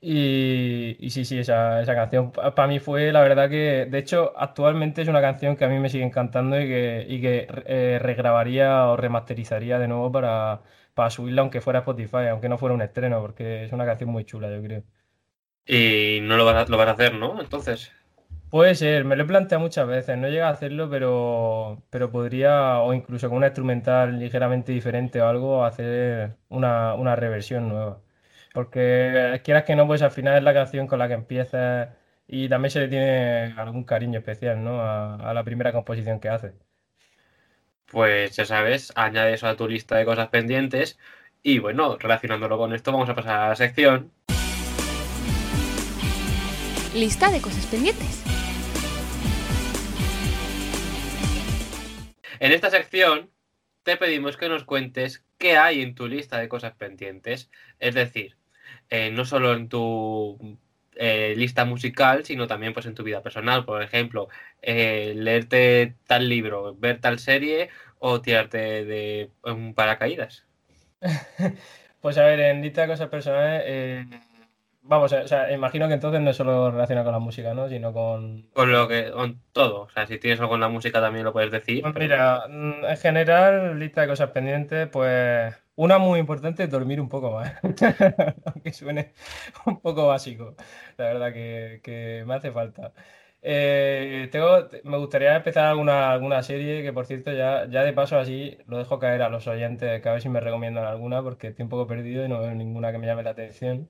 Y, 0.00 0.96
sí, 1.10 1.24
sí, 1.24 1.38
esa, 1.38 1.82
esa 1.82 1.94
canción 1.94 2.30
para 2.30 2.68
mí 2.68 2.78
fue 2.78 3.10
la 3.10 3.20
verdad 3.20 3.50
que, 3.50 3.86
de 3.90 3.98
hecho, 3.98 4.32
actualmente 4.36 5.02
es 5.02 5.08
una 5.08 5.20
canción 5.20 5.56
que 5.56 5.64
a 5.64 5.68
mí 5.68 5.78
me 5.80 5.88
sigue 5.90 6.04
encantando 6.04 6.60
y 6.60 6.68
que, 6.68 7.06
y 7.08 7.20
que 7.20 7.48
eh, 7.66 7.98
regrabaría 8.00 8.86
o 8.86 8.96
remasterizaría 8.96 9.78
de 9.80 9.88
nuevo 9.88 10.12
para, 10.12 10.62
para 10.94 11.10
subirla 11.10 11.42
aunque 11.42 11.60
fuera 11.60 11.80
Spotify, 11.80 12.28
aunque 12.30 12.48
no 12.48 12.58
fuera 12.58 12.74
un 12.76 12.82
estreno, 12.82 13.20
porque 13.20 13.64
es 13.64 13.72
una 13.72 13.86
canción 13.86 14.10
muy 14.10 14.24
chula, 14.24 14.48
yo 14.50 14.62
creo. 14.62 14.84
Y 15.66 16.20
no 16.22 16.36
lo 16.36 16.44
vas 16.44 16.66
a, 16.68 16.70
lo 16.70 16.76
vas 16.76 16.88
a 16.88 16.92
hacer, 16.92 17.14
¿no? 17.14 17.40
Entonces. 17.40 17.92
Puede 18.50 18.74
ser, 18.74 19.04
me 19.04 19.14
lo 19.16 19.24
he 19.24 19.26
planteado 19.26 19.62
muchas 19.62 19.86
veces, 19.86 20.16
no 20.18 20.28
llega 20.28 20.48
a 20.48 20.52
hacerlo, 20.52 20.88
pero, 20.90 21.82
pero 21.90 22.10
podría, 22.10 22.78
o 22.80 22.94
incluso 22.94 23.28
con 23.28 23.36
una 23.38 23.48
instrumental 23.48 24.18
ligeramente 24.18 24.72
diferente 24.72 25.20
o 25.20 25.28
algo, 25.28 25.64
hacer 25.64 26.36
una, 26.48 26.94
una 26.94 27.14
reversión 27.16 27.68
nueva. 27.68 28.00
Porque 28.58 29.40
quieras 29.44 29.62
que 29.62 29.76
no, 29.76 29.86
pues 29.86 30.02
al 30.02 30.10
final 30.10 30.36
es 30.36 30.42
la 30.42 30.52
canción 30.52 30.88
con 30.88 30.98
la 30.98 31.06
que 31.06 31.14
empiezas 31.14 31.90
y 32.26 32.48
también 32.48 32.72
se 32.72 32.80
le 32.80 32.88
tiene 32.88 33.54
algún 33.56 33.84
cariño 33.84 34.18
especial, 34.18 34.64
¿no? 34.64 34.82
A, 34.82 35.32
la 35.32 35.44
primera 35.44 35.70
composición 35.70 36.18
que 36.18 36.28
hace. 36.28 36.54
Pues 37.86 38.34
ya 38.34 38.44
sabes, 38.44 38.92
añade 38.96 39.34
eso 39.34 39.46
a 39.46 39.54
tu 39.54 39.68
lista 39.68 39.94
de 39.94 40.04
cosas 40.04 40.26
pendientes. 40.30 40.98
Y 41.40 41.60
bueno, 41.60 41.98
relacionándolo 41.98 42.58
con 42.58 42.74
esto, 42.74 42.90
vamos 42.90 43.08
a 43.08 43.14
pasar 43.14 43.38
a 43.38 43.48
la 43.50 43.54
sección. 43.54 44.10
Lista 46.96 47.30
de 47.30 47.40
cosas 47.40 47.64
pendientes. 47.66 48.24
En 52.40 52.50
esta 52.50 52.70
sección 52.70 53.30
te 53.84 53.96
pedimos 53.96 54.36
que 54.36 54.48
nos 54.48 54.64
cuentes 54.64 55.24
qué 55.38 55.56
hay 55.56 55.80
en 55.80 55.94
tu 55.94 56.08
lista 56.08 56.38
de 56.38 56.48
cosas 56.48 56.74
pendientes. 56.74 57.50
Es 57.78 57.94
decir, 57.94 58.37
eh, 58.90 59.10
no 59.10 59.24
solo 59.24 59.54
en 59.54 59.68
tu 59.68 60.58
eh, 61.00 61.34
lista 61.36 61.64
musical, 61.64 62.24
sino 62.24 62.48
también 62.48 62.72
pues 62.72 62.86
en 62.86 62.94
tu 62.94 63.04
vida 63.04 63.22
personal. 63.22 63.64
Por 63.64 63.82
ejemplo, 63.82 64.28
eh, 64.62 65.12
leerte 65.16 65.94
tal 66.06 66.28
libro, 66.28 66.74
ver 66.76 67.00
tal 67.00 67.20
serie 67.20 67.70
o 68.00 68.20
tirarte 68.20 68.84
de 68.84 69.30
un 69.44 69.74
paracaídas. 69.74 70.44
Pues 72.00 72.16
a 72.16 72.24
ver, 72.24 72.38
en 72.38 72.62
lista 72.62 72.82
de 72.82 72.86
cosas 72.86 73.08
personales, 73.08 73.64
eh, 73.66 74.06
vamos, 74.82 75.12
o 75.12 75.26
sea, 75.26 75.50
imagino 75.50 75.88
que 75.88 75.94
entonces 75.94 76.20
no 76.20 76.30
es 76.30 76.36
solo 76.36 76.70
relacionado 76.70 77.06
con 77.06 77.12
la 77.12 77.18
música, 77.18 77.54
¿no? 77.54 77.68
Sino 77.68 77.92
con... 77.92 78.42
Con 78.52 78.70
lo 78.70 78.86
que, 78.86 79.10
con 79.10 79.40
todo. 79.50 79.82
O 79.82 79.90
sea, 79.90 80.06
si 80.06 80.16
tienes 80.18 80.38
algo 80.38 80.50
con 80.50 80.60
la 80.60 80.68
música 80.68 81.00
también 81.00 81.24
lo 81.24 81.32
puedes 81.32 81.50
decir. 81.50 81.82
Pues 81.82 81.94
mira, 81.96 82.44
mm, 82.48 82.84
en 82.84 82.96
general, 82.98 83.78
lista 83.80 84.02
de 84.02 84.06
cosas 84.06 84.30
pendientes, 84.30 84.88
pues 84.88 85.56
una 85.78 85.98
muy 85.98 86.18
importante 86.18 86.64
es 86.64 86.70
dormir 86.70 87.00
un 87.00 87.08
poco 87.08 87.30
más. 87.32 87.52
Aunque 88.46 88.72
suene 88.72 89.12
un 89.66 89.80
poco 89.80 90.08
básico, 90.08 90.56
la 90.96 91.04
verdad 91.06 91.32
que, 91.32 92.24
me 92.26 92.34
hace 92.34 92.50
falta. 92.52 92.92
Eh, 93.42 94.28
tengo, 94.32 94.68
me 94.84 94.98
gustaría 94.98 95.36
empezar 95.36 95.66
alguna, 95.66 96.10
alguna 96.12 96.42
serie 96.42 96.82
que, 96.82 96.92
por 96.92 97.06
cierto, 97.06 97.32
ya, 97.32 97.68
ya 97.70 97.82
de 97.84 97.92
paso 97.92 98.18
así 98.18 98.58
lo 98.66 98.78
dejo 98.78 98.98
caer 98.98 99.22
a 99.22 99.28
los 99.28 99.46
oyentes, 99.46 100.02
que 100.02 100.08
a 100.08 100.12
ver 100.12 100.20
si 100.22 100.28
me 100.28 100.40
recomiendan 100.40 100.84
alguna, 100.84 101.22
porque 101.22 101.48
estoy 101.48 101.62
un 101.62 101.68
poco 101.68 101.86
perdido 101.86 102.24
y 102.24 102.28
no 102.28 102.40
veo 102.40 102.54
ninguna 102.54 102.90
que 102.92 102.98
me 102.98 103.06
llame 103.06 103.22
la 103.22 103.30
atención. 103.30 103.88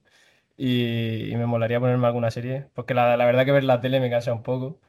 Y, 0.56 1.32
y 1.32 1.36
me 1.36 1.46
molaría 1.46 1.80
ponerme 1.80 2.06
alguna 2.08 2.30
serie, 2.30 2.68
porque 2.74 2.94
la, 2.94 3.16
la 3.16 3.26
verdad 3.26 3.44
que 3.46 3.52
ver 3.52 3.64
la 3.64 3.80
tele 3.80 4.00
me 4.00 4.10
cansa 4.10 4.32
un 4.34 4.42
poco. 4.42 4.80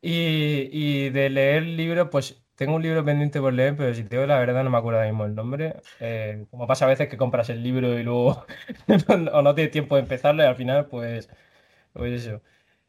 Y, 0.00 0.68
y 0.72 1.10
de 1.10 1.30
leer 1.30 1.64
libros, 1.64 2.08
pues 2.10 2.45
tengo 2.56 2.74
un 2.76 2.82
libro 2.82 3.04
pendiente 3.04 3.40
por 3.40 3.52
leer, 3.52 3.76
pero 3.76 3.94
si 3.94 4.04
te 4.04 4.16
digo 4.16 4.26
la 4.26 4.38
verdad 4.38 4.64
no 4.64 4.70
me 4.70 4.78
acuerdo 4.78 5.02
mismo 5.04 5.24
el 5.26 5.34
nombre. 5.34 5.76
Eh, 6.00 6.46
como 6.50 6.66
pasa 6.66 6.86
a 6.86 6.88
veces 6.88 7.08
que 7.08 7.16
compras 7.16 7.50
el 7.50 7.62
libro 7.62 7.98
y 7.98 8.02
luego 8.02 8.46
o 9.32 9.42
no 9.42 9.54
tienes 9.54 9.72
tiempo 9.72 9.96
de 9.96 10.02
empezarlo 10.02 10.42
y 10.42 10.46
al 10.46 10.56
final 10.56 10.86
pues, 10.88 11.28
pues 11.92 12.24
eso. 12.26 12.42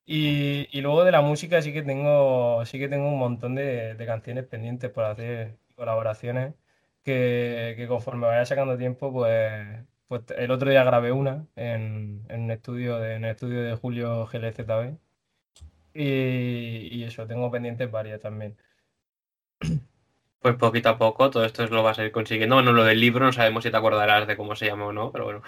Y, 0.05 0.67
y 0.77 0.81
luego 0.81 1.03
de 1.03 1.12
la 1.12 1.21
música 1.21 1.62
sí 1.62 1.74
que 1.74 1.83
tengo, 1.83 2.65
sí 2.65 2.79
que 2.79 2.88
tengo 2.89 3.09
un 3.09 3.19
montón 3.19 3.55
de, 3.55 3.95
de 3.95 4.05
canciones 4.05 4.45
pendientes 4.47 4.89
por 4.91 5.03
hacer 5.05 5.57
colaboraciones 5.75 6.55
que, 7.03 7.74
que 7.77 7.88
conforme 7.88 8.27
vaya 8.27 8.45
sacando 8.45 8.77
tiempo, 8.77 9.12
pues, 9.13 9.86
pues 10.07 10.24
el 10.38 10.51
otro 10.51 10.69
día 10.69 10.83
grabé 10.83 11.12
una 11.12 11.47
en, 11.55 12.25
en 12.29 12.51
estudio 12.51 13.00
de, 13.00 13.15
en 13.15 13.25
el 13.25 13.31
estudio 13.31 13.62
de 13.63 13.75
Julio 13.75 14.25
GLZB. 14.27 14.97
Y, 15.93 16.89
y 16.91 17.03
eso, 17.05 17.27
tengo 17.27 17.51
pendientes 17.51 17.89
varias 17.91 18.21
también. 18.21 18.57
Pues 20.39 20.55
poquito 20.55 20.89
a 20.89 20.97
poco 20.97 21.29
todo 21.31 21.43
esto 21.43 21.65
lo 21.67 21.83
vas 21.83 21.97
a 21.99 22.05
ir 22.05 22.11
consiguiendo. 22.11 22.55
Bueno, 22.55 22.71
lo 22.71 22.85
del 22.85 23.01
libro 23.01 23.25
no 23.25 23.33
sabemos 23.33 23.63
si 23.63 23.71
te 23.71 23.75
acordarás 23.75 24.27
de 24.27 24.37
cómo 24.37 24.55
se 24.55 24.67
llama 24.67 24.85
o 24.85 24.93
no, 24.93 25.11
pero 25.11 25.25
bueno. 25.25 25.41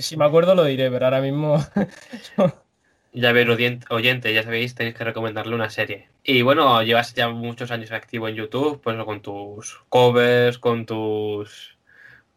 Si 0.00 0.16
me 0.16 0.24
acuerdo 0.24 0.54
lo 0.54 0.64
diré, 0.64 0.90
pero 0.90 1.04
ahora 1.04 1.20
mismo 1.20 1.64
Ya 3.12 3.32
ver, 3.32 3.50
oyente, 3.50 4.32
ya 4.32 4.42
sabéis, 4.44 4.76
tenéis 4.76 4.94
que 4.94 5.02
recomendarle 5.02 5.54
una 5.54 5.68
serie. 5.68 6.08
Y 6.22 6.42
bueno, 6.42 6.80
llevas 6.82 7.12
ya 7.14 7.28
muchos 7.28 7.72
años 7.72 7.90
activo 7.90 8.28
en 8.28 8.36
YouTube, 8.36 8.80
pues 8.80 8.96
con 9.04 9.20
tus 9.20 9.80
covers, 9.88 10.58
con 10.58 10.86
tus 10.86 11.76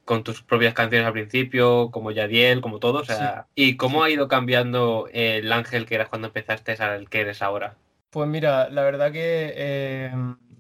con 0.03 0.23
tus 0.23 0.41
propias 0.41 0.73
canciones 0.73 1.07
al 1.07 1.13
principio, 1.13 1.89
como 1.91 2.11
Yadiel, 2.11 2.59
como 2.59 2.79
todo, 2.79 2.99
o 2.99 3.05
sea, 3.05 3.47
¿y 3.55 3.77
cómo 3.77 4.03
ha 4.03 4.09
ido 4.09 4.27
cambiando 4.27 5.07
el 5.13 5.51
ángel 5.53 5.85
que 5.85 5.95
eras 5.95 6.09
cuando 6.09 6.27
empezaste 6.27 6.73
al 6.73 7.09
que 7.09 7.21
eres 7.21 7.41
ahora? 7.41 7.77
Pues 8.13 8.29
mira, 8.29 8.70
la 8.70 8.84
verdad 8.84 9.12
que 9.12 9.53
eh, 9.55 10.12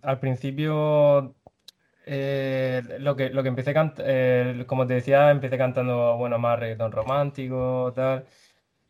al 0.01 0.19
principio 0.19 1.35
eh, 2.05 2.83
lo 2.99 3.15
que, 3.15 3.29
lo 3.31 3.43
que 3.43 3.49
empecé 3.49 3.73
cantando, 3.73 4.67
como 4.67 4.87
te 4.87 4.95
decía, 4.95 5.31
empecé 5.31 5.57
cantando, 5.57 6.17
bueno, 6.17 6.39
más 6.39 6.59
reggaetón 6.59 6.91
romántico, 6.93 7.93
tal. 7.95 8.25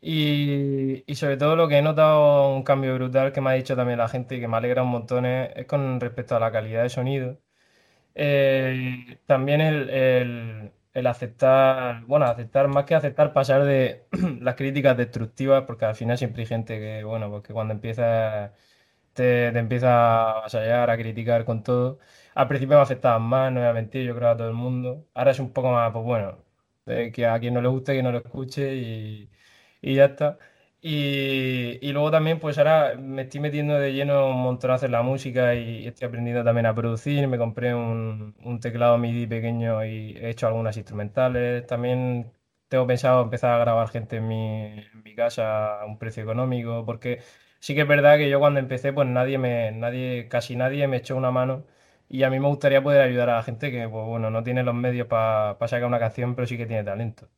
Y, 0.00 1.04
y 1.10 1.16
sobre 1.16 1.36
todo 1.38 1.56
lo 1.56 1.68
que 1.68 1.78
he 1.78 1.82
notado 1.82 2.54
un 2.56 2.62
cambio 2.64 2.94
brutal 2.96 3.32
que 3.32 3.40
me 3.42 3.50
ha 3.50 3.54
dicho 3.54 3.76
también 3.76 3.98
la 4.00 4.08
gente 4.08 4.36
y 4.36 4.40
que 4.40 4.48
me 4.48 4.56
alegra 4.58 4.82
un 4.84 4.90
montón 4.90 5.26
es, 5.26 5.66
con 5.66 6.00
respecto 6.00 6.36
a 6.36 6.40
la 6.40 6.52
calidad 6.52 6.82
de 6.84 6.90
sonido. 6.90 7.40
Eh, 8.14 9.18
también 9.26 9.60
el- 9.60 10.72
el 10.94 11.06
aceptar, 11.08 12.04
bueno, 12.06 12.26
aceptar, 12.26 12.68
más 12.68 12.84
que 12.86 12.94
aceptar, 12.94 13.32
pasar 13.34 13.64
de 13.64 14.06
las 14.40 14.54
críticas 14.56 14.96
destructivas, 14.96 15.64
porque 15.66 15.84
al 15.86 15.96
final 15.96 16.18
siempre 16.18 16.42
hay 16.42 16.46
gente 16.48 16.78
que, 16.78 17.04
bueno, 17.04 17.30
porque 17.30 17.52
cuando 17.52 17.74
empiezas 17.74 18.52
te, 19.12 19.52
te 19.52 19.58
empieza 19.58 19.88
a 19.90 20.30
avasallar, 20.38 20.90
a 20.90 20.96
criticar 20.98 21.44
con 21.44 21.62
todo. 21.62 21.98
Al 22.34 22.48
principio 22.48 22.76
me 22.76 22.82
afectaban 22.82 23.22
más, 23.22 23.52
no 23.52 23.60
voy 23.60 23.68
a 23.68 23.72
mentir, 23.72 24.04
yo 24.06 24.14
creo 24.16 24.30
a 24.30 24.36
todo 24.36 24.48
el 24.48 24.54
mundo. 24.54 25.06
Ahora 25.14 25.30
es 25.32 25.38
un 25.40 25.52
poco 25.52 25.70
más, 25.72 25.92
pues 25.92 26.04
bueno, 26.04 26.44
que 27.12 27.26
a 27.26 27.38
quien 27.40 27.54
no 27.54 27.60
le 27.62 27.68
guste, 27.68 27.94
que 27.94 28.02
no 28.02 28.12
lo 28.12 28.18
escuche 28.18 28.74
y, 28.74 29.30
y 29.80 29.94
ya 29.96 30.06
está. 30.06 30.38
Y, 30.80 30.90
y 31.82 31.92
luego 31.92 32.10
también, 32.10 32.38
pues 32.40 32.58
ahora 32.58 32.94
me 32.98 33.22
estoy 33.22 33.40
metiendo 33.40 33.74
de 33.78 33.92
lleno 33.92 34.28
un 34.30 34.42
montonazo 34.42 34.86
en 34.86 34.92
la 34.92 35.02
música 35.02 35.54
y 35.54 35.86
estoy 35.86 36.06
aprendiendo 36.08 36.44
también 36.44 36.66
a 36.66 36.74
producir. 36.74 37.26
Me 37.28 37.38
compré 37.38 37.74
un, 37.74 38.34
un 38.42 38.60
teclado 38.60 38.98
MIDI 38.98 39.26
pequeño 39.26 39.84
y 39.84 40.16
he 40.16 40.30
hecho 40.30 40.46
algunas 40.46 40.76
instrumentales. 40.76 41.66
También 41.66 42.32
tengo 42.68 42.86
pensado 42.86 43.22
empezar 43.22 43.52
a 43.54 43.58
grabar 43.58 43.88
gente 43.88 44.16
en 44.16 44.28
mi, 44.28 44.36
en 44.92 45.02
mi 45.02 45.14
casa 45.14 45.80
a 45.82 45.86
un 45.86 45.98
precio 45.98 46.22
económico, 46.22 46.84
porque 46.86 47.20
sí 47.60 47.74
que 47.74 47.82
es 47.82 47.88
verdad 47.88 48.16
que 48.18 48.28
yo 48.30 48.40
cuando 48.40 48.60
empecé, 48.60 48.92
pues 48.92 49.08
nadie 49.08 49.38
me, 49.38 49.72
nadie, 49.72 50.28
casi 50.28 50.56
nadie 50.56 50.86
me 50.88 50.98
echó 50.98 51.16
una 51.16 51.30
mano. 51.30 51.64
Y 52.08 52.22
a 52.22 52.30
mí 52.30 52.38
me 52.40 52.48
gustaría 52.48 52.82
poder 52.82 53.00
ayudar 53.02 53.30
a 53.30 53.36
la 53.36 53.42
gente 53.42 53.70
que, 53.70 53.88
pues 53.88 54.06
bueno, 54.06 54.30
no 54.30 54.42
tiene 54.42 54.62
los 54.62 54.74
medios 54.74 55.06
para 55.08 55.56
sacar 55.68 55.84
una 55.86 55.98
canción, 55.98 56.34
pero 56.34 56.46
sí 56.46 56.56
que 56.58 56.66
tiene 56.66 56.84
talento. 56.84 57.28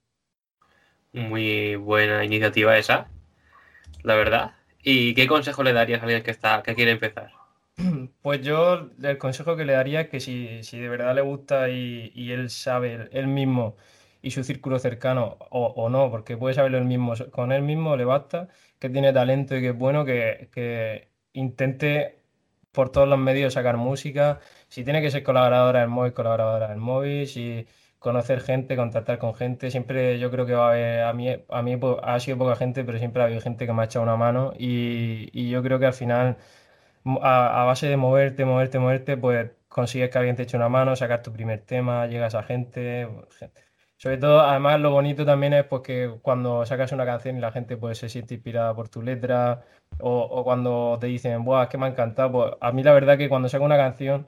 Muy 1.13 1.75
buena 1.77 2.25
iniciativa 2.25 2.79
esa, 2.79 3.11
la 4.03 4.15
verdad. 4.15 4.55
¿Y 4.83 5.15
qué 5.15 5.27
consejo 5.27 5.63
le 5.63 5.73
darías 5.73 6.01
a 6.01 6.05
alguien 6.05 6.23
que 6.23 6.31
está, 6.31 6.63
que 6.63 6.75
quiere 6.75 6.93
empezar? 6.93 7.33
Pues 8.23 8.43
yo 8.43 8.91
el 9.03 9.19
consejo 9.19 9.57
que 9.57 9.65
le 9.65 9.75
daría 9.75 10.03
es 10.03 10.09
que 10.09 10.21
si, 10.21 10.63
si 10.65 10.79
de 10.79 10.89
verdad 10.89 11.15
le 11.15 11.21
gusta 11.23 11.69
y, 11.69 12.11
y 12.15 12.33
él 12.33 12.51
sabe, 12.51 13.09
él, 13.13 13.27
mismo 13.29 13.77
y 14.23 14.31
su 14.33 14.45
círculo 14.45 14.79
cercano, 14.79 15.37
o, 15.51 15.67
o 15.77 15.89
no, 15.91 16.11
porque 16.11 16.37
puede 16.37 16.55
saberlo 16.55 16.79
él 16.79 16.85
mismo, 16.85 17.15
con 17.31 17.53
él 17.53 17.63
mismo 17.63 17.97
le 17.97 18.05
basta, 18.05 18.49
que 18.79 18.91
tiene 18.91 19.13
talento 19.13 19.57
y 19.57 19.61
que 19.61 19.69
es 19.69 19.79
bueno, 19.79 20.05
que, 20.05 20.49
que 20.53 21.09
intente 21.33 22.17
por 22.73 22.91
todos 22.91 23.09
los 23.09 23.19
medios 23.19 23.55
sacar 23.55 23.77
música. 23.79 24.41
Si 24.69 24.85
tiene 24.85 25.01
que 25.03 25.11
ser 25.11 25.23
colaboradora 25.23 25.81
del 25.81 25.89
móvil, 25.89 26.13
colaboradora 26.13 26.69
del 26.69 26.79
móvil. 26.79 27.27
Si 27.27 27.67
conocer 28.07 28.41
gente, 28.41 28.77
contactar 28.77 29.19
con 29.19 29.35
gente. 29.35 29.71
Siempre 29.71 30.19
yo 30.19 30.31
creo 30.31 30.47
que 30.47 30.55
va 30.55 30.69
a 30.69 30.71
haber, 30.71 31.03
a 31.03 31.13
mí, 31.13 31.29
a 31.49 31.63
mí 31.63 31.79
ha 32.03 32.21
sido 32.21 32.39
poca 32.39 32.57
gente, 32.57 32.85
pero 32.85 32.99
siempre 32.99 33.23
ha 33.23 33.27
habido 33.27 33.41
gente 33.41 33.67
que 33.67 33.73
me 33.73 33.83
ha 33.83 33.85
echado 33.87 34.05
una 34.05 34.17
mano 34.17 34.53
y, 34.59 35.29
y 35.33 35.51
yo 35.51 35.63
creo 35.63 35.79
que 35.79 35.87
al 35.87 35.93
final 35.95 36.37
a, 37.23 37.63
a 37.63 37.65
base 37.65 37.89
de 37.89 37.97
moverte, 37.97 38.45
moverte, 38.45 38.79
moverte, 38.79 39.17
pues 39.17 39.51
consigues 39.69 40.11
que 40.11 40.19
alguien 40.19 40.37
te 40.37 40.45
eche 40.45 40.57
una 40.57 40.69
mano, 40.69 40.97
sacas 40.97 41.23
tu 41.23 41.33
primer 41.33 41.61
tema, 41.63 42.07
llegas 42.07 42.35
a 42.35 42.43
gente. 42.43 43.09
Sobre 43.99 44.19
todo, 44.19 44.41
además, 44.41 44.81
lo 44.81 44.91
bonito 44.91 45.25
también 45.25 45.55
es 45.55 45.65
pues, 45.65 45.83
que 45.83 46.19
cuando 46.23 46.67
sacas 46.67 46.93
una 46.93 47.07
canción 47.07 47.37
y 47.37 47.41
la 47.41 47.51
gente 47.53 47.77
pues, 47.77 47.99
se 47.99 48.09
siente 48.09 48.35
inspirada 48.35 48.75
por 48.75 48.89
tu 48.89 49.03
letra, 49.03 49.65
o, 50.01 50.21
o 50.21 50.45
cuando 50.45 50.99
te 51.01 51.07
dicen, 51.07 51.45
Buah, 51.45 51.65
es 51.65 51.69
que 51.71 51.79
me 51.79 51.87
ha 51.87 51.89
encantado. 51.89 52.33
Pues 52.33 52.53
a 52.61 52.73
mí 52.73 52.83
la 52.83 52.93
verdad 52.93 53.17
que 53.19 53.29
cuando 53.29 53.49
saco 53.49 53.65
una 53.65 53.77
canción, 53.77 54.27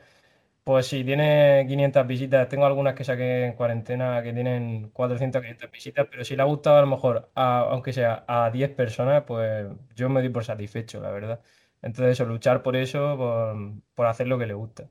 pues 0.68 0.86
si 0.86 1.02
tiene 1.02 1.64
500 1.66 2.06
visitas, 2.06 2.46
tengo 2.48 2.66
algunas 2.66 2.94
que 2.94 3.02
saqué 3.02 3.46
en 3.46 3.54
cuarentena 3.54 4.22
que 4.22 4.34
tienen 4.34 4.90
400, 4.90 5.40
500 5.40 5.70
visitas, 5.70 6.06
pero 6.10 6.24
si 6.26 6.36
le 6.36 6.42
ha 6.42 6.44
gustado 6.44 6.76
a 6.76 6.80
lo 6.82 6.86
mejor, 6.88 7.30
aunque 7.34 7.94
sea 7.94 8.24
a 8.28 8.50
10 8.50 8.70
personas, 8.74 9.24
pues 9.26 9.66
yo 9.94 10.10
me 10.10 10.20
doy 10.20 10.28
por 10.28 10.44
satisfecho, 10.44 11.00
la 11.00 11.10
verdad. 11.10 11.40
Entonces, 11.80 12.12
eso, 12.12 12.26
luchar 12.26 12.62
por 12.62 12.76
eso, 12.76 13.16
por, 13.16 13.56
por 13.94 14.06
hacer 14.08 14.26
lo 14.28 14.38
que 14.38 14.46
le 14.46 14.52
gusta. 14.54 14.90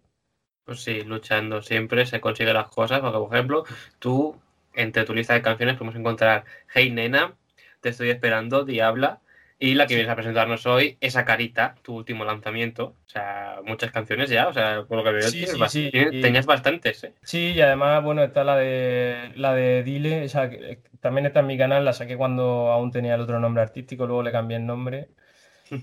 Pues 0.66 0.82
sí, 0.84 1.02
luchando 1.04 1.62
siempre 1.62 2.06
se 2.06 2.20
consiguen 2.22 2.54
las 2.54 2.68
cosas, 2.70 3.00
porque 3.00 3.18
por 3.18 3.34
ejemplo, 3.34 3.64
tú, 4.00 4.40
entre 4.74 5.06
tu 5.06 5.14
lista 5.14 5.34
de 5.34 5.42
canciones 5.42 5.76
podemos 5.78 5.96
encontrar 5.96 6.46
Hey 6.74 6.92
Nena, 6.92 7.36
Te 7.82 7.90
estoy 7.90 8.10
esperando, 8.10 8.66
Diabla, 8.66 9.22
y 9.60 9.74
la 9.76 9.88
que 9.88 9.96
vienes 9.96 10.12
a 10.12 10.16
presentarnos 10.16 10.66
hoy, 10.66 10.98
Esa 11.02 11.26
Carita, 11.26 11.76
tu 11.82 11.96
último 11.96 12.26
lanzamiento. 12.26 12.96
O 13.06 13.10
sea, 13.10 13.60
muchas 13.66 13.92
canciones 13.92 14.30
ya, 14.30 14.48
o 14.48 14.54
sea, 14.54 14.84
por 14.88 14.98
lo 14.98 15.04
que 15.04 15.12
veo, 15.12 15.22
Sí, 15.24 15.40
tienes 15.40 15.56
sí, 15.56 15.60
bast- 15.60 15.70
sí, 15.70 15.90
tienes- 15.92 16.14
y- 16.14 16.22
tenías 16.22 16.46
bastantes, 16.46 17.04
¿eh? 17.04 17.14
Sí, 17.24 17.54
y 17.56 17.62
además, 17.62 18.04
bueno, 18.04 18.24
está 18.24 18.44
la 18.44 18.56
de 18.58 19.32
la 19.36 19.54
de 19.54 19.84
Dile, 19.84 20.24
esa 20.24 20.50
que- 20.50 20.82
también 21.02 21.26
está 21.26 21.40
en 21.42 21.48
mi 21.48 21.58
canal, 21.58 21.86
la 21.86 21.94
saqué 21.94 22.18
cuando 22.18 22.72
aún 22.72 22.92
tenía 22.92 23.16
el 23.16 23.22
otro 23.22 23.40
nombre 23.40 23.62
artístico, 23.64 24.06
luego 24.08 24.24
le 24.24 24.32
cambié 24.32 24.58
el 24.58 24.66
nombre. 24.66 25.10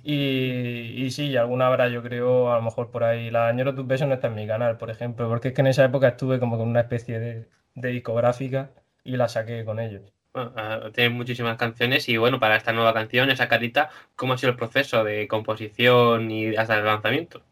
Y, 0.02 1.04
y 1.06 1.10
sí, 1.12 1.36
alguna 1.36 1.66
habrá, 1.68 1.88
yo 1.88 2.02
creo, 2.02 2.52
a 2.52 2.56
lo 2.56 2.62
mejor 2.62 2.90
por 2.92 3.04
ahí. 3.04 3.30
La 3.30 3.48
Añoro 3.48 3.74
tus 3.74 3.86
besos 3.86 4.08
no 4.08 4.14
está 4.14 4.28
en 4.28 4.36
mi 4.36 4.46
canal, 4.46 4.78
por 4.78 4.90
ejemplo, 4.90 5.28
porque 5.28 5.48
es 5.48 5.54
que 5.54 5.62
en 5.62 5.68
esa 5.68 5.84
época 5.84 6.08
estuve 6.08 6.40
como 6.40 6.58
con 6.58 6.68
una 6.68 6.80
especie 6.82 7.18
de, 7.20 7.48
de 7.74 7.88
discográfica 7.90 8.72
y 9.04 9.16
la 9.18 9.28
saqué 9.28 9.64
con 9.66 9.80
ellos. 9.80 10.13
Bueno, 10.34 10.92
tienes 10.92 11.12
muchísimas 11.16 11.56
canciones 11.56 12.08
y 12.10 12.16
bueno, 12.18 12.38
para 12.40 12.56
esta 12.56 12.72
nueva 12.74 12.92
canción, 12.92 13.30
Esa 13.30 13.48
Carita, 13.48 13.88
¿cómo 14.16 14.34
ha 14.34 14.38
sido 14.38 14.50
el 14.52 14.56
proceso 14.58 15.02
de 15.04 15.26
composición 15.28 16.30
y 16.30 16.54
hasta 16.56 16.76
el 16.78 16.84
lanzamiento? 16.84 17.42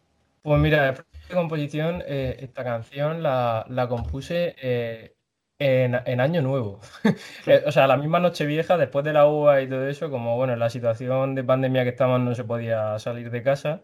Pues 0.43 0.61
mira, 0.61 0.93
de 1.29 1.35
composición, 1.35 2.03
eh, 2.07 2.37
esta 2.41 2.65
canción 2.65 3.23
la, 3.23 3.65
la 3.69 3.89
compuse 3.89 4.57
eh, 4.61 5.15
en, 5.59 5.95
en 6.05 6.21
Año 6.21 6.43
Nuevo. 6.43 6.81
Eh, 7.47 7.62
o 7.67 7.73
sea, 7.73 7.87
la 7.89 7.97
misma 7.97 8.21
noche 8.21 8.47
vieja, 8.47 8.77
después 8.77 9.05
de 9.05 9.12
la 9.12 9.27
uva 9.27 9.61
y 9.62 9.69
todo 9.69 9.89
eso, 9.89 10.11
como 10.11 10.37
bueno, 10.37 10.53
en 10.53 10.61
la 10.61 10.71
situación 10.71 11.35
de 11.35 11.43
pandemia 11.45 11.83
que 11.85 11.91
estábamos 11.91 12.21
no 12.21 12.35
se 12.37 12.45
podía 12.45 12.99
salir 13.01 13.31
de 13.33 13.43
casa, 13.43 13.83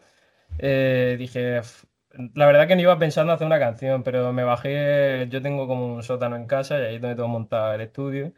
eh, 0.58 1.16
dije, 1.18 1.58
"F- 1.58 1.86
la 2.34 2.46
verdad 2.46 2.68
que 2.68 2.76
no 2.76 2.82
iba 2.82 2.98
pensando 2.98 3.32
hacer 3.32 3.46
una 3.46 3.58
canción, 3.60 4.02
pero 4.04 4.32
me 4.32 4.44
bajé, 4.44 5.28
yo 5.30 5.42
tengo 5.42 5.66
como 5.68 5.94
un 5.94 6.02
sótano 6.04 6.36
en 6.36 6.46
casa 6.46 6.78
y 6.80 6.82
ahí 6.84 6.96
es 6.96 7.00
donde 7.02 7.16
tengo 7.16 7.28
montado 7.28 7.74
el 7.74 7.80
estudio. 7.82 8.32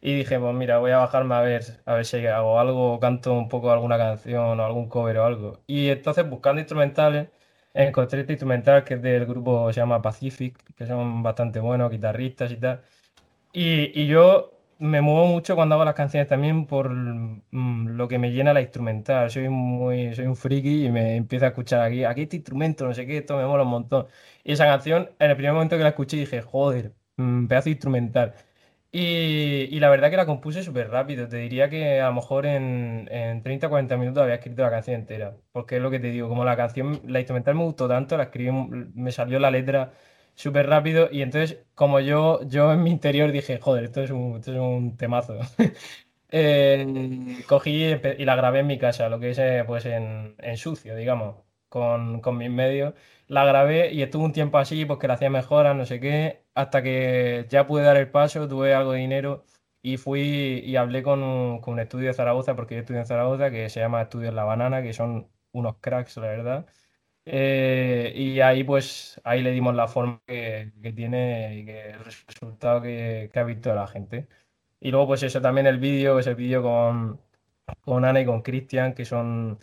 Y 0.00 0.14
dije, 0.16 0.38
pues 0.38 0.54
mira, 0.54 0.78
voy 0.78 0.92
a 0.92 0.98
bajarme 0.98 1.34
a 1.34 1.40
ver, 1.42 1.82
a 1.84 1.94
ver 1.94 2.04
si 2.06 2.26
hago 2.26 2.58
algo, 2.58 2.98
canto 3.00 3.34
un 3.34 3.48
poco 3.48 3.70
alguna 3.70 3.98
canción 3.98 4.58
o 4.60 4.64
algún 4.64 4.88
cover 4.88 5.18
o 5.18 5.26
algo. 5.26 5.62
Y 5.66 5.88
entonces 5.88 6.28
buscando 6.28 6.60
instrumentales, 6.60 7.28
encontré 7.74 8.20
este 8.20 8.32
instrumental 8.34 8.84
que 8.84 8.94
es 8.94 9.02
del 9.02 9.26
grupo 9.26 9.72
se 9.72 9.80
llama 9.80 10.00
Pacific, 10.02 10.58
que 10.74 10.86
son 10.86 11.22
bastante 11.22 11.60
buenos, 11.60 11.90
guitarristas 11.90 12.50
y 12.52 12.56
tal. 12.56 12.82
Y, 13.52 14.00
y 14.00 14.06
yo 14.06 14.52
me 14.78 15.00
muevo 15.00 15.26
mucho 15.26 15.54
cuando 15.56 15.74
hago 15.74 15.84
las 15.84 15.94
canciones 15.94 16.28
también 16.28 16.66
por 16.66 16.90
mm, 16.90 17.88
lo 17.96 18.08
que 18.08 18.18
me 18.18 18.32
llena 18.32 18.52
la 18.54 18.60
instrumental. 18.62 19.30
Soy 19.30 19.48
muy, 19.48 20.14
soy 20.14 20.26
un 20.26 20.36
friki 20.36 20.86
y 20.86 20.90
me 20.90 21.16
empiezo 21.16 21.44
a 21.46 21.48
escuchar 21.48 21.82
aquí, 21.82 22.04
aquí 22.04 22.22
este 22.22 22.36
instrumento, 22.36 22.86
no 22.86 22.94
sé 22.94 23.06
qué, 23.06 23.18
esto 23.18 23.36
me 23.36 23.44
mola 23.46 23.64
un 23.64 23.70
montón. 23.70 24.06
Y 24.44 24.52
esa 24.52 24.66
canción, 24.66 25.10
en 25.18 25.30
el 25.30 25.36
primer 25.36 25.52
momento 25.54 25.76
que 25.76 25.82
la 25.82 25.90
escuché 25.90 26.16
dije, 26.16 26.42
joder, 26.42 26.94
mm, 27.16 27.46
pedazo 27.46 27.68
instrumental. 27.70 28.34
Y, 28.92 29.78
la 29.78 29.88
verdad 29.88 30.10
que 30.10 30.16
la 30.16 30.26
compuse 30.26 30.62
súper 30.64 30.90
rápido. 30.90 31.28
Te 31.28 31.36
diría 31.36 31.68
que 31.70 32.00
a 32.00 32.08
lo 32.08 32.14
mejor 32.14 32.46
en, 32.46 33.08
en 33.10 33.42
30 33.42 33.68
o 33.68 33.70
40 33.70 33.96
minutos 33.96 34.22
había 34.22 34.34
escrito 34.36 34.62
la 34.62 34.70
canción 34.70 34.96
entera. 35.00 35.36
Porque 35.52 35.76
es 35.76 35.82
lo 35.82 35.90
que 35.90 36.00
te 36.00 36.08
digo, 36.10 36.28
como 36.28 36.44
la 36.44 36.56
canción, 36.56 37.00
la 37.06 37.20
instrumental 37.20 37.54
me 37.54 37.64
gustó 37.64 37.88
tanto, 37.88 38.16
la 38.16 38.24
escribí, 38.24 38.50
me 38.50 39.12
salió 39.12 39.38
la 39.38 39.50
letra 39.50 39.92
súper 40.34 40.66
rápido. 40.68 41.08
Y 41.12 41.22
entonces, 41.22 41.64
como 41.74 42.00
yo, 42.00 42.40
yo 42.48 42.72
en 42.72 42.82
mi 42.82 42.90
interior 42.90 43.30
dije, 43.32 43.60
joder, 43.60 43.84
esto 43.84 44.02
es 44.02 44.10
un, 44.10 44.36
esto 44.38 44.52
es 44.52 44.58
un 44.58 44.96
temazo. 44.96 45.38
Eh, 46.32 47.42
cogí 47.48 47.86
y 48.18 48.24
la 48.24 48.36
grabé 48.36 48.60
en 48.60 48.68
mi 48.68 48.78
casa, 48.78 49.08
lo 49.08 49.18
que 49.18 49.30
es 49.30 49.38
eh, 49.40 49.64
pues 49.66 49.84
en, 49.86 50.36
en 50.38 50.56
sucio, 50.56 50.94
digamos, 50.94 51.34
con, 51.70 52.20
con 52.20 52.36
mis 52.38 52.50
medios. 52.50 52.94
La 53.28 53.46
grabé 53.46 53.92
y 53.92 54.02
estuve 54.02 54.24
un 54.26 54.32
tiempo 54.32 54.58
así, 54.58 54.84
pues 54.84 54.98
que 54.98 55.08
le 55.08 55.14
hacía 55.14 55.30
mejoras, 55.30 55.76
no 55.76 55.86
sé 55.86 56.00
qué, 56.00 56.44
hasta 56.54 56.82
que 56.82 57.46
ya 57.50 57.66
pude 57.66 57.84
dar 57.84 57.96
el 57.96 58.10
paso, 58.10 58.48
tuve 58.48 58.74
algo 58.74 58.92
de 58.92 59.00
dinero 59.00 59.44
y 59.82 59.96
fui 59.98 60.20
y 60.64 60.76
hablé 60.76 61.02
con 61.02 61.22
un, 61.22 61.60
con 61.60 61.74
un 61.74 61.80
estudio 61.80 62.08
de 62.08 62.14
Zaragoza, 62.14 62.56
porque 62.56 62.74
yo 62.76 62.80
estudio 62.82 63.00
en 63.00 63.06
Zaragoza, 63.06 63.50
que 63.50 63.70
se 63.70 63.80
llama 63.80 64.02
Estudios 64.02 64.34
La 64.34 64.44
Banana, 64.44 64.82
que 64.82 64.92
son 64.92 65.30
unos 65.52 65.76
cracks, 65.80 66.16
la 66.18 66.28
verdad. 66.28 66.66
Eh, 67.26 68.12
y 68.16 68.40
ahí 68.40 68.64
pues 68.64 69.20
ahí 69.24 69.42
le 69.42 69.52
dimos 69.52 69.74
la 69.74 69.86
forma 69.88 70.22
que, 70.26 70.72
que 70.82 70.92
tiene 70.92 71.58
y 71.58 71.64
que 71.66 71.90
el 71.90 72.04
resultado 72.04 72.82
que, 72.82 73.30
que 73.32 73.38
ha 73.38 73.44
visto 73.44 73.74
la 73.74 73.86
gente. 73.86 74.28
Y 74.80 74.90
luego 74.90 75.08
pues 75.08 75.22
eso 75.22 75.40
también 75.40 75.66
el 75.66 75.78
vídeo, 75.78 76.18
es 76.18 76.26
el 76.26 76.34
vídeo 76.36 76.62
con, 76.62 77.20
con 77.82 78.04
Ana 78.04 78.20
y 78.20 78.26
con 78.26 78.42
Cristian, 78.42 78.94
que 78.94 79.04
son, 79.04 79.58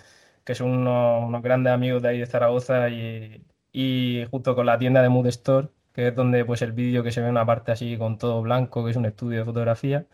que 0.47 0.55
son 0.55 0.69
unos, 0.71 1.41
grandes 1.43 1.73
amigos 1.73 2.01
de 2.01 2.09
ahí 2.09 2.19
de 2.19 2.25
Zaragoza 2.25 2.89
y, 2.89 3.43
y 3.73 4.25
junto 4.31 4.55
con 4.55 4.65
la 4.65 4.77
tienda 4.79 5.01
de 5.01 5.09
Mood 5.09 5.27
Store, 5.27 5.69
que 5.93 6.07
es 6.07 6.15
donde 6.15 6.45
pues 6.45 6.61
el 6.61 6.71
vídeo 6.71 7.03
que 7.03 7.11
se 7.11 7.21
ve 7.21 7.29
una 7.29 7.45
parte 7.45 7.73
así 7.73 7.97
con 7.97 8.17
todo 8.17 8.41
blanco, 8.41 8.85
que 8.85 8.91
es 8.91 8.97
un 8.97 9.05
estudio 9.05 9.39
de 9.39 9.45
fotografía. 9.45 10.07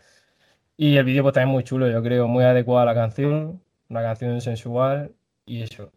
Y 0.76 0.96
el 0.96 1.04
vídeo 1.04 1.22
pues 1.22 1.34
también 1.34 1.50
muy 1.52 1.64
chulo, 1.64 1.88
yo 1.90 2.02
creo, 2.02 2.28
muy 2.28 2.44
adecuado 2.44 2.82
a 2.82 2.86
la 2.86 2.94
canción, 2.94 3.62
una 3.88 4.02
canción 4.02 4.40
sensual 4.40 5.14
y 5.46 5.62
eso. 5.62 5.92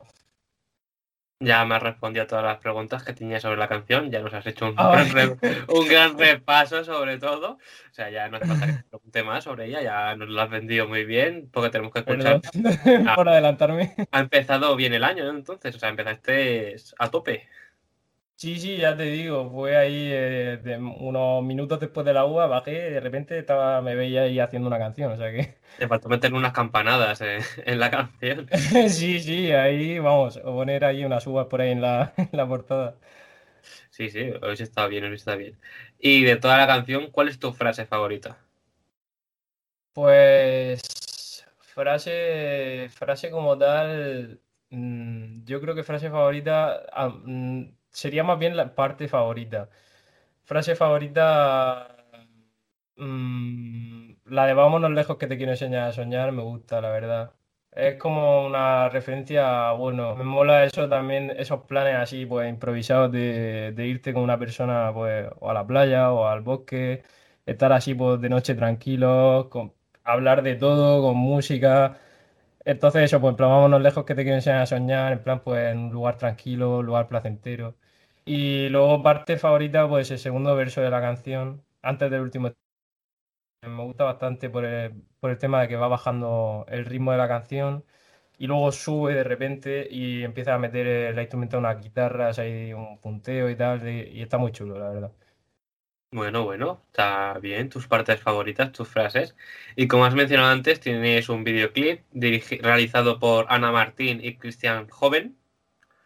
Ya 1.39 1.63
me 1.65 1.75
has 1.75 1.83
respondido 1.83 2.23
a 2.23 2.27
todas 2.27 2.43
las 2.43 2.57
preguntas 2.57 3.03
que 3.03 3.13
tenía 3.13 3.39
sobre 3.39 3.57
la 3.57 3.67
canción, 3.67 4.09
ya 4.09 4.21
nos 4.21 4.33
has 4.33 4.45
hecho 4.47 4.65
un, 4.69 4.75
gran, 4.75 4.89
vale. 5.13 5.37
re- 5.39 5.63
un 5.67 5.87
gran 5.87 6.17
repaso 6.17 6.83
sobre 6.83 7.19
todo. 7.19 7.51
O 7.51 7.93
sea, 7.93 8.09
ya 8.09 8.27
no 8.27 8.37
hace 8.37 8.47
falta 8.47 8.65
que 8.65 8.73
te 8.73 8.83
pregunte 8.89 9.23
más 9.23 9.43
sobre 9.43 9.65
ella, 9.67 9.81
ya 9.83 10.15
nos 10.15 10.29
lo 10.29 10.41
has 10.41 10.49
vendido 10.49 10.87
muy 10.87 11.05
bien, 11.05 11.47
porque 11.53 11.69
tenemos 11.69 11.93
que 11.93 11.99
escuchar. 11.99 12.41
Perdón 12.41 13.05
por 13.15 13.29
adelantarme. 13.29 13.93
Ha 14.11 14.19
empezado 14.19 14.75
bien 14.75 14.93
el 14.93 15.03
año, 15.03 15.25
¿no? 15.25 15.29
Entonces, 15.37 15.75
o 15.75 15.79
sea, 15.79 15.89
empezaste 15.89 16.75
a 16.97 17.09
tope. 17.11 17.47
Sí, 18.39 18.59
sí, 18.59 18.77
ya 18.77 18.95
te 18.95 19.03
digo, 19.03 19.49
fue 19.49 19.75
ahí 19.77 20.09
eh, 20.11 20.59
de 20.63 20.77
unos 20.77 21.43
minutos 21.43 21.79
después 21.79 22.05
de 22.05 22.13
la 22.13 22.23
uva, 22.25 22.45
bajé 22.45 22.71
y 22.89 22.91
de 22.93 22.99
repente 22.99 23.37
estaba, 23.39 23.81
me 23.81 23.95
veía 23.95 24.21
ahí 24.23 24.39
haciendo 24.39 24.67
una 24.67 24.77
canción, 24.77 25.11
o 25.11 25.17
sea 25.17 25.31
que 25.31 25.57
Te 25.75 25.87
faltó 25.87 26.09
meter 26.09 26.33
unas 26.33 26.53
campanadas 26.53 27.21
eh, 27.21 27.39
en 27.65 27.79
la 27.79 27.89
canción. 27.89 28.47
sí, 28.89 29.19
sí, 29.19 29.51
ahí 29.51 29.99
vamos, 29.99 30.37
o 30.37 30.53
poner 30.55 30.85
ahí 30.85 31.03
unas 31.05 31.25
uvas 31.27 31.47
por 31.47 31.61
ahí 31.61 31.71
en 31.71 31.81
la, 31.81 32.13
en 32.17 32.29
la 32.31 32.47
portada. 32.47 32.95
Sí, 33.89 34.09
sí, 34.09 34.31
hoy 34.41 34.55
sí 34.57 34.63
está 34.63 34.87
bien, 34.87 35.03
hoy 35.03 35.09
sí 35.11 35.15
está 35.15 35.35
bien. 35.35 35.57
Y 35.99 36.23
de 36.23 36.35
toda 36.37 36.57
la 36.57 36.67
canción, 36.67 37.11
¿cuál 37.11 37.27
es 37.29 37.39
tu 37.39 37.51
frase 37.53 37.85
favorita? 37.85 38.37
Pues 39.93 41.43
frase, 41.59 42.87
frase 42.93 43.31
como 43.31 43.57
tal, 43.57 44.39
mm, 44.69 45.43
yo 45.45 45.59
creo 45.61 45.73
que 45.75 45.83
frase 45.83 46.09
favorita 46.09 46.83
sería 47.97 48.23
más 48.23 48.39
bien 48.39 48.55
la 48.57 48.75
parte 48.75 49.07
favorita. 49.07 49.69
Frase 50.45 50.75
favorita, 50.75 51.97
mm, 52.95 54.11
la 54.25 54.45
de 54.45 54.53
vámonos 54.53 54.91
lejos 54.91 55.17
que 55.17 55.27
te 55.27 55.37
quiero 55.37 55.51
enseñar 55.53 55.89
a 55.89 55.93
soñar, 55.93 56.31
me 56.31 56.43
gusta, 56.43 56.81
la 56.81 56.89
verdad. 56.89 57.33
Es 57.71 57.97
como 57.99 58.45
una 58.47 58.89
referencia, 58.89 59.71
bueno, 59.73 60.15
me 60.15 60.23
mola 60.23 60.63
eso 60.63 60.89
también, 60.89 61.31
esos 61.37 61.61
planes 61.65 61.95
así, 61.95 62.25
pues 62.25 62.49
improvisados 62.49 63.11
de, 63.11 63.71
de 63.73 63.87
irte 63.87 64.13
con 64.13 64.23
una 64.23 64.39
persona, 64.39 64.91
pues, 64.93 65.27
o 65.39 65.49
a 65.49 65.53
la 65.53 65.65
playa 65.67 66.11
o 66.11 66.27
al 66.27 66.41
bosque, 66.41 67.03
estar 67.45 67.71
así, 67.73 67.93
pues, 67.93 68.19
de 68.21 68.29
noche 68.29 68.55
tranquilos, 68.55 69.47
con, 69.49 69.73
hablar 70.03 70.41
de 70.43 70.55
todo, 70.55 71.01
con 71.03 71.17
música. 71.17 71.99
Entonces, 72.65 73.03
eso, 73.03 73.21
pues, 73.21 73.31
en 73.31 73.37
plan, 73.37 73.49
vámonos 73.49 73.81
lejos 73.81 74.05
que 74.05 74.15
te 74.15 74.23
quiero 74.23 74.35
enseñar 74.37 74.61
a 74.61 74.65
soñar, 74.65 75.13
en 75.13 75.23
plan, 75.23 75.41
pues, 75.43 75.71
en 75.71 75.79
un 75.79 75.91
lugar 75.93 76.17
tranquilo, 76.17 76.79
un 76.79 76.85
lugar 76.85 77.07
placentero. 77.07 77.75
Y 78.27 78.69
luego, 78.69 79.01
parte 79.01 79.37
favorita, 79.37 79.87
pues, 79.87 80.11
el 80.11 80.19
segundo 80.19 80.55
verso 80.55 80.81
de 80.81 80.89
la 80.89 81.01
canción, 81.01 81.63
antes 81.81 82.11
del 82.11 82.21
último. 82.21 82.51
Me 83.61 83.83
gusta 83.83 84.03
bastante 84.03 84.49
por 84.49 84.65
el, 84.65 84.93
por 85.19 85.31
el 85.31 85.37
tema 85.37 85.61
de 85.61 85.67
que 85.67 85.75
va 85.77 85.87
bajando 85.87 86.65
el 86.69 86.85
ritmo 86.85 87.11
de 87.11 87.17
la 87.17 87.27
canción 87.27 87.83
y 88.37 88.47
luego 88.47 88.71
sube 88.71 89.13
de 89.13 89.23
repente 89.23 89.87
y 89.89 90.23
empieza 90.23 90.53
a 90.53 90.59
meter 90.59 91.15
la 91.15 91.21
instrumento 91.21 91.57
unas 91.57 91.81
guitarras, 91.81 92.39
hay 92.39 92.73
un 92.73 92.99
punteo 92.99 93.49
y 93.49 93.55
tal, 93.55 93.87
y, 93.87 94.21
está 94.21 94.37
muy 94.37 94.51
chulo, 94.51 94.77
la 94.77 94.89
verdad. 94.89 95.11
Bueno, 96.11 96.43
bueno, 96.43 96.81
está 96.87 97.39
bien, 97.39 97.69
tus 97.69 97.87
partes 97.87 98.21
favoritas, 98.21 98.71
tus 98.71 98.87
frases. 98.87 99.35
Y 99.75 99.87
como 99.87 100.05
has 100.05 100.15
mencionado 100.15 100.49
antes, 100.51 100.79
tienes 100.79 101.29
un 101.29 101.43
videoclip 101.43 102.01
realizado 102.61 103.19
por 103.19 103.45
Ana 103.49 103.71
Martín 103.71 104.19
y 104.23 104.35
Cristian 104.37 104.87
Joven 104.89 105.37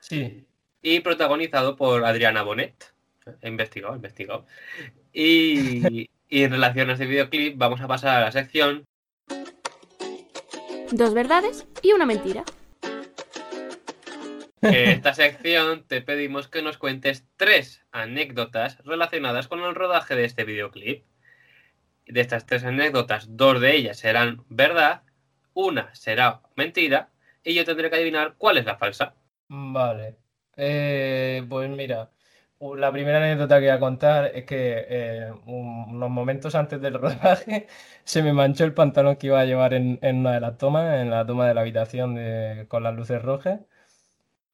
Sí, 0.02 0.46
y 0.82 1.00
protagonizado 1.02 1.76
por 1.76 2.06
Adriana 2.06 2.44
Bonet. 2.44 2.94
He 3.42 3.48
investigado, 3.48 3.94
he 3.94 3.98
investigado. 3.98 4.46
Y, 5.14 6.10
y 6.30 6.44
en 6.44 6.52
relación 6.52 6.90
a 6.90 6.94
este 6.94 7.06
videoclip, 7.06 7.58
vamos 7.58 7.82
a 7.82 7.88
pasar 7.88 8.18
a 8.18 8.22
la 8.22 8.32
sección 8.32 8.86
Dos 10.92 11.14
verdades 11.14 11.66
y 11.82 11.94
una 11.94 12.06
mentira. 12.06 12.44
En 14.62 14.90
esta 14.90 15.14
sección 15.14 15.86
te 15.88 16.02
pedimos 16.02 16.50
que 16.50 16.62
nos 16.62 16.78
cuentes 16.78 17.26
tres 17.38 17.86
anécdotas 17.94 18.78
relacionadas 18.84 19.48
con 19.48 19.62
el 19.62 19.74
rodaje 19.74 20.16
de 20.16 20.26
este 20.26 20.44
videoclip. 20.44 21.06
De 22.06 22.20
estas 22.20 22.46
tres 22.46 22.66
anécdotas, 22.66 23.38
dos 23.38 23.62
de 23.62 23.74
ellas 23.78 24.00
serán 24.00 24.44
verdad, 24.50 25.04
una 25.54 25.96
será 25.96 26.42
mentira 26.58 27.10
y 27.42 27.54
yo 27.54 27.64
tendré 27.64 27.90
que 27.90 27.96
adivinar 27.96 28.36
cuál 28.38 28.58
es 28.58 28.66
la 28.66 28.78
falsa. 28.78 29.16
vale. 29.48 30.18
Eh, 30.58 31.46
pues 31.50 31.70
mira, 31.70 32.12
la 32.60 32.92
primera 32.92 33.18
anécdota 33.20 33.56
que 33.60 33.62
voy 33.68 33.70
a 33.76 33.80
contar 33.80 34.26
es 34.36 34.46
que 34.46 34.86
eh, 34.90 35.32
un- 35.46 35.86
unos 35.96 36.10
momentos 36.10 36.56
antes 36.56 36.82
del 36.82 36.94
rodaje 37.02 37.68
se 38.04 38.22
me 38.24 38.34
manchó 38.34 38.66
el 38.66 38.74
pantalón 38.74 39.16
que 39.16 39.28
iba 39.28 39.40
a 39.40 39.46
llevar 39.46 39.74
en, 39.74 40.00
una 40.04 40.34
de 40.34 40.40
las 40.42 40.58
tomas, 40.58 41.00
en 41.02 41.10
la 41.10 41.26
toma 41.26 41.48
de 41.48 41.54
la 41.54 41.62
habitación 41.62 42.18
con 42.68 42.84
las 42.84 42.96
luces 42.96 43.22
rojas. 43.22 43.62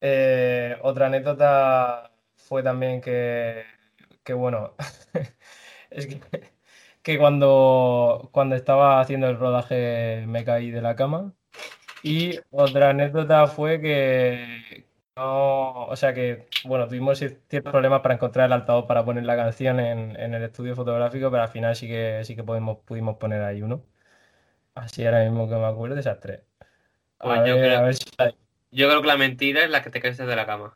Eh, 0.01 0.77
otra 0.83 1.07
anécdota 1.07 2.11
fue 2.37 2.63
también 2.63 3.01
que, 3.01 3.63
que 4.23 4.33
bueno, 4.33 4.75
es 5.91 6.07
que, 6.07 6.21
que 7.03 7.17
cuando, 7.17 8.29
cuando 8.33 8.55
estaba 8.55 8.99
haciendo 9.01 9.27
el 9.29 9.37
rodaje 9.39 10.25
me 10.27 10.45
caí 10.45 10.71
de 10.71 10.81
la 10.81 10.95
cama. 10.95 11.33
Y 12.03 12.39
otra 12.51 12.91
anécdota 12.91 13.47
fue 13.47 13.81
que 13.81 14.86
no, 15.17 15.85
o 15.87 15.95
sea 15.95 16.13
que, 16.13 16.47
bueno, 16.65 16.87
tuvimos 16.87 17.21
cier- 17.21 17.39
ciertos 17.49 17.71
problemas 17.71 18.01
para 18.01 18.15
encontrar 18.15 18.45
el 18.47 18.53
altavoz 18.53 18.85
para 18.85 19.03
poner 19.03 19.23
la 19.25 19.35
canción 19.35 19.79
en, 19.79 20.15
en 20.19 20.33
el 20.33 20.43
estudio 20.43 20.75
fotográfico, 20.75 21.29
pero 21.31 21.43
al 21.43 21.49
final 21.49 21.75
sí 21.75 21.87
que 21.87 22.21
sí 22.23 22.35
que 22.35 22.43
pudimos, 22.43 22.77
pudimos 22.85 23.17
poner 23.17 23.41
ahí 23.43 23.61
uno. 23.61 23.83
Así 24.75 25.05
ahora 25.05 25.23
mismo 25.23 25.49
que 25.49 25.55
me 25.55 25.65
acuerdo 25.65 25.95
de 25.95 26.01
esas 26.01 26.19
tres. 26.19 26.41
A 27.19 27.25
Pues 27.25 27.39
yo 27.49 27.55
creo- 27.55 27.79
a 27.79 27.81
ver 27.81 27.95
si 27.95 28.05
Yo 28.71 28.87
creo 28.89 29.01
que 29.01 29.07
la 29.07 29.17
mentira 29.17 29.63
es 29.63 29.69
la 29.69 29.81
que 29.83 29.89
te 29.89 30.01
caíste 30.01 30.25
de 30.25 30.35
la 30.35 30.45
cama. 30.45 30.75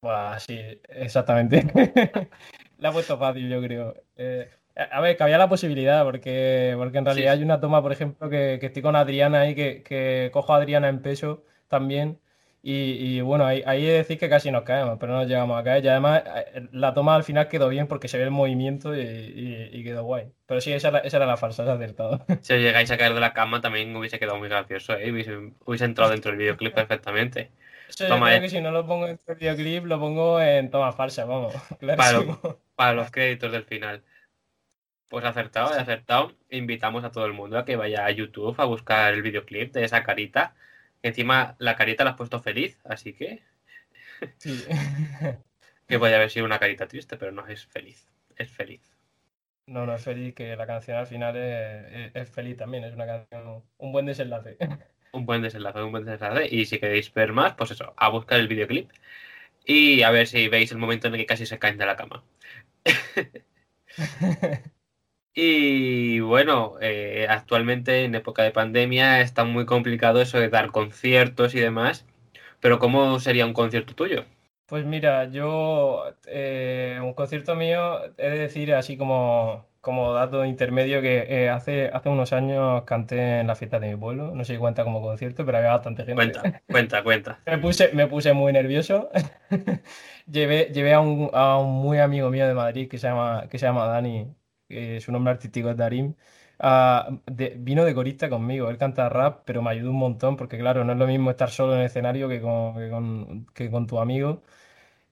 Buah, 0.00 0.38
sí, 0.38 0.80
exactamente. 0.88 1.64
La 2.78 2.90
ha 2.90 2.92
puesto 2.92 3.18
fácil, 3.18 3.48
yo 3.48 3.60
creo. 3.60 3.94
Eh, 4.16 4.48
a 4.76 5.00
ver, 5.00 5.16
que 5.16 5.22
había 5.24 5.38
la 5.38 5.48
posibilidad, 5.48 6.04
porque, 6.04 6.74
porque 6.76 6.98
en 6.98 7.04
realidad 7.04 7.34
hay 7.34 7.42
una 7.42 7.60
toma, 7.60 7.82
por 7.82 7.90
ejemplo, 7.92 8.30
que, 8.30 8.60
estoy 8.62 8.82
con 8.82 8.94
Adriana 8.94 9.40
ahí, 9.40 9.54
que, 9.56 9.82
que, 9.82 10.30
cojo 10.32 10.54
a 10.54 10.58
Adriana 10.58 10.88
en 10.88 11.02
peso 11.02 11.44
también. 11.68 12.20
Y, 12.60 13.20
bueno, 13.20 13.46
ahí, 13.46 13.62
ahí 13.66 13.84
de 13.84 13.92
decir 13.92 14.18
que 14.18 14.28
casi 14.28 14.50
nos 14.50 14.62
caemos, 14.62 14.98
pero 14.98 15.12
no 15.12 15.20
nos 15.20 15.28
llegamos 15.28 15.58
a 15.58 15.64
caer. 15.64 15.84
Y 15.84 15.88
además, 15.88 16.22
eh, 16.26 16.68
la 16.72 16.92
toma 16.92 17.14
al 17.14 17.22
final 17.22 17.48
quedó 17.48 17.68
bien 17.68 17.86
porque 17.86 18.08
se 18.08 18.18
ve 18.18 18.24
el 18.24 18.30
movimiento 18.30 18.94
y, 18.96 19.82
quedó 19.84 20.04
guay. 20.04 20.32
Pero 20.46 20.60
sí, 20.60 20.72
esa, 20.72 20.98
esa 20.98 21.16
era 21.16 21.26
la 21.26 21.36
falsa, 21.36 21.64
se 21.64 21.70
ha 21.70 21.74
acertado. 21.74 22.24
Si 22.42 22.52
os 22.52 22.60
llegáis 22.60 22.90
a 22.90 22.98
caer 22.98 23.14
de 23.14 23.20
la 23.20 23.32
cama, 23.32 23.60
también 23.60 23.94
hubiese 23.96 24.18
quedado 24.18 24.38
muy 24.38 24.48
gracioso, 24.48 24.94
¿eh? 24.94 25.10
hubiese, 25.12 25.84
entrado 25.84 26.10
dentro 26.10 26.30
del 26.30 26.38
videoclip 26.38 26.74
perfectamente. 26.74 27.52
Eso 27.88 28.06
yo 28.06 28.20
creo 28.20 28.40
que 28.40 28.50
si 28.50 28.60
no 28.60 28.70
lo 28.70 28.86
pongo 28.86 29.06
en 29.06 29.18
el 29.26 29.36
videoclip, 29.36 29.86
lo 29.86 29.98
pongo 29.98 30.40
en 30.40 30.70
toma 30.70 30.92
falsa, 30.92 31.24
vamos. 31.24 31.54
Para, 31.80 32.20
para 32.74 32.92
los 32.92 33.10
créditos 33.10 33.50
del 33.50 33.64
final. 33.64 34.02
Pues 35.08 35.24
acertado, 35.24 35.70
acertado. 35.70 36.32
Invitamos 36.50 37.02
a 37.04 37.10
todo 37.10 37.24
el 37.24 37.32
mundo 37.32 37.56
a 37.56 37.64
que 37.64 37.76
vaya 37.76 38.04
a 38.04 38.10
YouTube 38.10 38.54
a 38.58 38.66
buscar 38.66 39.14
el 39.14 39.22
videoclip 39.22 39.72
de 39.72 39.84
esa 39.84 40.02
carita. 40.02 40.54
Encima 41.02 41.56
la 41.58 41.76
carita 41.76 42.04
la 42.04 42.10
has 42.10 42.16
puesto 42.16 42.40
feliz, 42.40 42.78
así 42.84 43.12
que. 43.12 43.42
Sí. 44.38 44.64
que 45.86 45.98
puede 45.98 46.14
haber 46.14 46.30
sido 46.30 46.46
una 46.46 46.58
carita 46.58 46.88
triste, 46.88 47.16
pero 47.16 47.32
no 47.32 47.46
es 47.46 47.66
feliz. 47.66 48.08
Es 48.36 48.50
feliz. 48.50 48.82
No, 49.66 49.84
no 49.84 49.94
es 49.94 50.02
feliz, 50.02 50.34
que 50.34 50.56
la 50.56 50.66
canción 50.66 50.96
al 50.96 51.06
final 51.06 51.36
es, 51.36 52.30
feliz 52.30 52.56
también. 52.56 52.84
Es 52.84 52.94
una 52.94 53.06
canción. 53.06 53.62
Un 53.76 53.92
buen 53.92 54.06
desenlace. 54.06 54.56
un 55.12 55.26
buen 55.26 55.42
desenlace, 55.42 55.82
un 55.82 55.92
buen 55.92 56.04
desenlace. 56.04 56.48
Y 56.54 56.64
si 56.66 56.78
queréis 56.78 57.12
ver 57.12 57.32
más, 57.32 57.54
pues 57.54 57.70
eso, 57.72 57.92
a 57.96 58.08
buscar 58.08 58.40
el 58.40 58.48
videoclip. 58.48 58.90
Y 59.64 60.02
a 60.02 60.10
ver 60.10 60.26
si 60.26 60.48
veis 60.48 60.72
el 60.72 60.78
momento 60.78 61.08
en 61.08 61.14
el 61.14 61.20
que 61.20 61.26
casi 61.26 61.46
se 61.46 61.58
caen 61.58 61.78
de 61.78 61.86
la 61.86 61.96
cama. 61.96 62.24
Y 65.40 66.18
bueno, 66.18 66.74
eh, 66.80 67.28
actualmente 67.30 68.02
en 68.02 68.16
época 68.16 68.42
de 68.42 68.50
pandemia 68.50 69.20
está 69.20 69.44
muy 69.44 69.66
complicado 69.66 70.20
eso 70.20 70.40
de 70.40 70.48
dar 70.48 70.72
conciertos 70.72 71.54
y 71.54 71.60
demás. 71.60 72.04
Pero 72.58 72.80
¿cómo 72.80 73.20
sería 73.20 73.46
un 73.46 73.52
concierto 73.52 73.94
tuyo? 73.94 74.24
Pues 74.66 74.84
mira, 74.84 75.30
yo 75.30 76.06
eh, 76.26 76.98
un 77.00 77.14
concierto 77.14 77.54
mío, 77.54 78.04
he 78.16 78.30
de 78.30 78.38
decir 78.38 78.74
así 78.74 78.96
como, 78.96 79.64
como 79.80 80.12
dato 80.12 80.44
intermedio 80.44 81.00
que 81.00 81.26
eh, 81.28 81.50
hace, 81.50 81.86
hace 81.86 82.08
unos 82.08 82.32
años 82.32 82.82
canté 82.82 83.38
en 83.38 83.46
la 83.46 83.54
fiesta 83.54 83.78
de 83.78 83.90
mi 83.90 83.96
pueblo, 83.96 84.34
no 84.34 84.44
sé 84.44 84.54
si 84.54 84.58
cuenta 84.58 84.82
como 84.82 85.00
concierto, 85.00 85.46
pero 85.46 85.58
había 85.58 85.70
bastante 85.70 86.04
gente. 86.04 86.16
Cuenta, 86.16 86.62
cuenta, 86.68 87.04
cuenta. 87.04 87.38
me, 87.46 87.58
puse, 87.58 87.92
me 87.92 88.08
puse 88.08 88.32
muy 88.32 88.52
nervioso. 88.52 89.08
llevé 90.26 90.72
llevé 90.74 90.94
a, 90.94 91.00
un, 91.00 91.30
a 91.32 91.58
un 91.58 91.74
muy 91.74 92.00
amigo 92.00 92.28
mío 92.28 92.48
de 92.48 92.54
Madrid 92.54 92.88
que 92.88 92.98
se 92.98 93.06
llama, 93.06 93.46
que 93.48 93.60
se 93.60 93.66
llama 93.66 93.86
Dani, 93.86 94.34
su 95.00 95.12
nombre 95.12 95.32
artístico 95.32 95.70
es 95.70 95.76
Darim, 95.76 96.14
ah, 96.58 97.08
vino 97.56 97.84
de 97.84 97.94
corista 97.94 98.28
conmigo. 98.28 98.70
Él 98.70 98.78
canta 98.78 99.08
rap, 99.08 99.42
pero 99.44 99.62
me 99.62 99.70
ayudó 99.70 99.90
un 99.90 99.98
montón 99.98 100.36
porque, 100.36 100.58
claro, 100.58 100.84
no 100.84 100.92
es 100.92 100.98
lo 100.98 101.06
mismo 101.06 101.30
estar 101.30 101.50
solo 101.50 101.74
en 101.74 101.80
el 101.80 101.86
escenario 101.86 102.28
que 102.28 102.40
con, 102.40 103.46
que 103.54 103.70
con, 103.70 103.86
tu 103.86 103.98
amigo. 104.00 104.42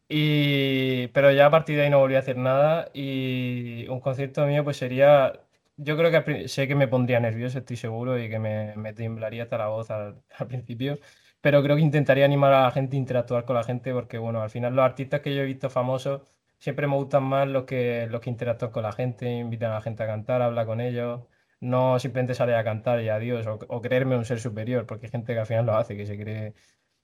Y, 0.08 1.08
pero 1.08 1.32
ya 1.32 1.46
a 1.46 1.50
partir 1.50 1.76
de 1.76 1.84
ahí 1.84 1.90
no 1.90 1.98
volví 1.98 2.14
a 2.16 2.20
hacer 2.20 2.36
nada 2.36 2.90
y 2.94 3.86
un 3.88 4.00
concierto 4.00 4.46
mío 4.46 4.62
pues 4.64 4.76
sería, 4.76 5.32
yo 5.76 5.96
creo 5.96 6.10
que 6.24 6.48
sé 6.48 6.68
que 6.68 6.76
me 6.76 6.88
pondría 6.88 7.18
nervioso, 7.20 7.58
estoy 7.58 7.76
seguro, 7.76 8.18
y 8.18 8.28
que 8.30 8.38
me, 8.38 8.76
me 8.76 8.92
temblaría 8.92 9.44
hasta 9.44 9.58
la 9.58 9.68
voz 9.68 9.90
al, 9.90 10.22
al, 10.38 10.46
principio, 10.48 10.98
pero 11.40 11.62
creo 11.62 11.76
que 11.76 11.82
intentaría 11.82 12.24
animar 12.24 12.52
a 12.52 12.62
la 12.62 12.70
gente, 12.70 12.96
interactuar 12.96 13.44
con 13.44 13.56
la 13.56 13.64
gente, 13.64 13.92
porque 13.92 14.18
bueno, 14.18 14.42
al 14.42 14.50
final 14.50 14.74
los 14.76 14.84
artistas 14.84 15.20
que 15.20 15.34
yo 15.34 15.42
he 15.42 15.46
visto 15.46 15.70
famosos 15.70 16.22
siempre 16.58 16.86
me 16.86 16.94
gustan 16.96 17.24
más 17.24 17.48
los 17.48 17.64
que, 17.64 18.06
los 18.10 18.20
que 18.20 18.30
interactúan 18.30 18.70
con 18.72 18.82
la 18.82 18.92
gente, 18.92 19.30
invitan 19.30 19.72
a 19.72 19.74
la 19.76 19.80
gente 19.82 20.02
a 20.02 20.06
cantar, 20.06 20.42
habla 20.42 20.66
con 20.66 20.80
ellos, 20.80 21.22
no 21.60 21.98
simplemente 21.98 22.34
sale 22.34 22.54
a 22.54 22.64
cantar 22.64 23.00
y 23.02 23.08
adiós, 23.08 23.46
o, 23.46 23.80
creerme 23.82 24.16
un 24.16 24.24
ser 24.24 24.40
superior, 24.40 24.86
porque 24.86 25.06
hay 25.06 25.12
gente 25.12 25.32
que 25.34 25.40
al 25.40 25.46
final 25.46 25.66
lo 25.66 25.76
hace, 25.76 25.96
que 25.96 26.06
se 26.06 26.18
cree 26.18 26.54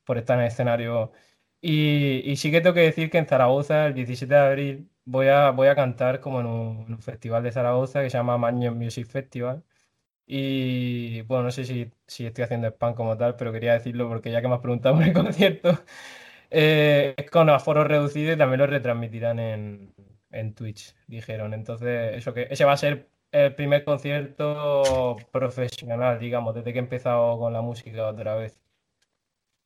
por 0.05 0.19
estar 0.19 0.37
en 0.39 0.43
el 0.45 0.49
escenario. 0.49 1.13
Y, 1.61 2.35
sí 2.37 2.51
que 2.51 2.61
tengo 2.61 2.75
que 2.75 2.81
decir 2.81 3.11
que 3.11 3.19
en 3.19 3.27
Zaragoza, 3.27 3.87
el 3.87 3.95
17 3.95 4.35
de 4.35 4.41
abril, 4.41 4.91
voy 5.05 5.29
a, 5.29 5.51
voy 5.51 5.69
a 5.69 5.75
cantar 5.77 6.21
como 6.21 6.41
en 6.41 6.47
un, 6.47 6.99
festival 7.03 7.43
de 7.43 7.53
Zaragoza 7.53 8.03
que 8.03 8.11
se 8.11 8.19
llama 8.19 8.39
Maño 8.39 8.75
Music 8.75 9.07
Festival. 9.07 9.65
Y 10.27 11.23
bueno, 11.23 11.45
no 11.45 11.51
sé 11.51 11.65
si, 11.65 11.93
si 12.07 12.27
estoy 12.27 12.45
haciendo 12.45 12.69
spam 12.69 12.95
como 12.95 13.17
tal, 13.17 13.37
pero 13.37 13.53
quería 13.53 13.75
decirlo 13.75 14.09
porque 14.09 14.31
ya 14.31 14.41
que 14.41 14.49
me 14.49 14.55
has 14.55 14.61
preguntado 14.61 14.97
por 14.97 15.05
el 15.05 15.13
concierto, 15.15 15.79
eh, 16.53 17.15
con 17.31 17.49
aforo 17.51 17.85
reducido 17.85 18.33
y 18.33 18.37
también 18.37 18.61
lo 18.61 18.67
retransmitirán 18.67 19.39
en, 19.39 19.95
en 20.31 20.55
Twitch, 20.55 20.95
dijeron. 21.07 21.55
Entonces, 21.55 22.17
eso 22.17 22.35
que 22.35 22.49
ese 22.51 22.65
va 22.65 22.73
a 22.73 22.77
ser 22.77 23.09
el 23.33 23.55
primer 23.55 23.85
concierto 23.85 25.17
profesional, 25.33 26.19
digamos, 26.19 26.55
desde 26.55 26.73
que 26.73 26.79
he 26.79 26.83
empezado 26.83 27.39
con 27.39 27.53
la 27.53 27.63
música 27.63 28.07
otra 28.09 28.37
vez. 28.37 28.61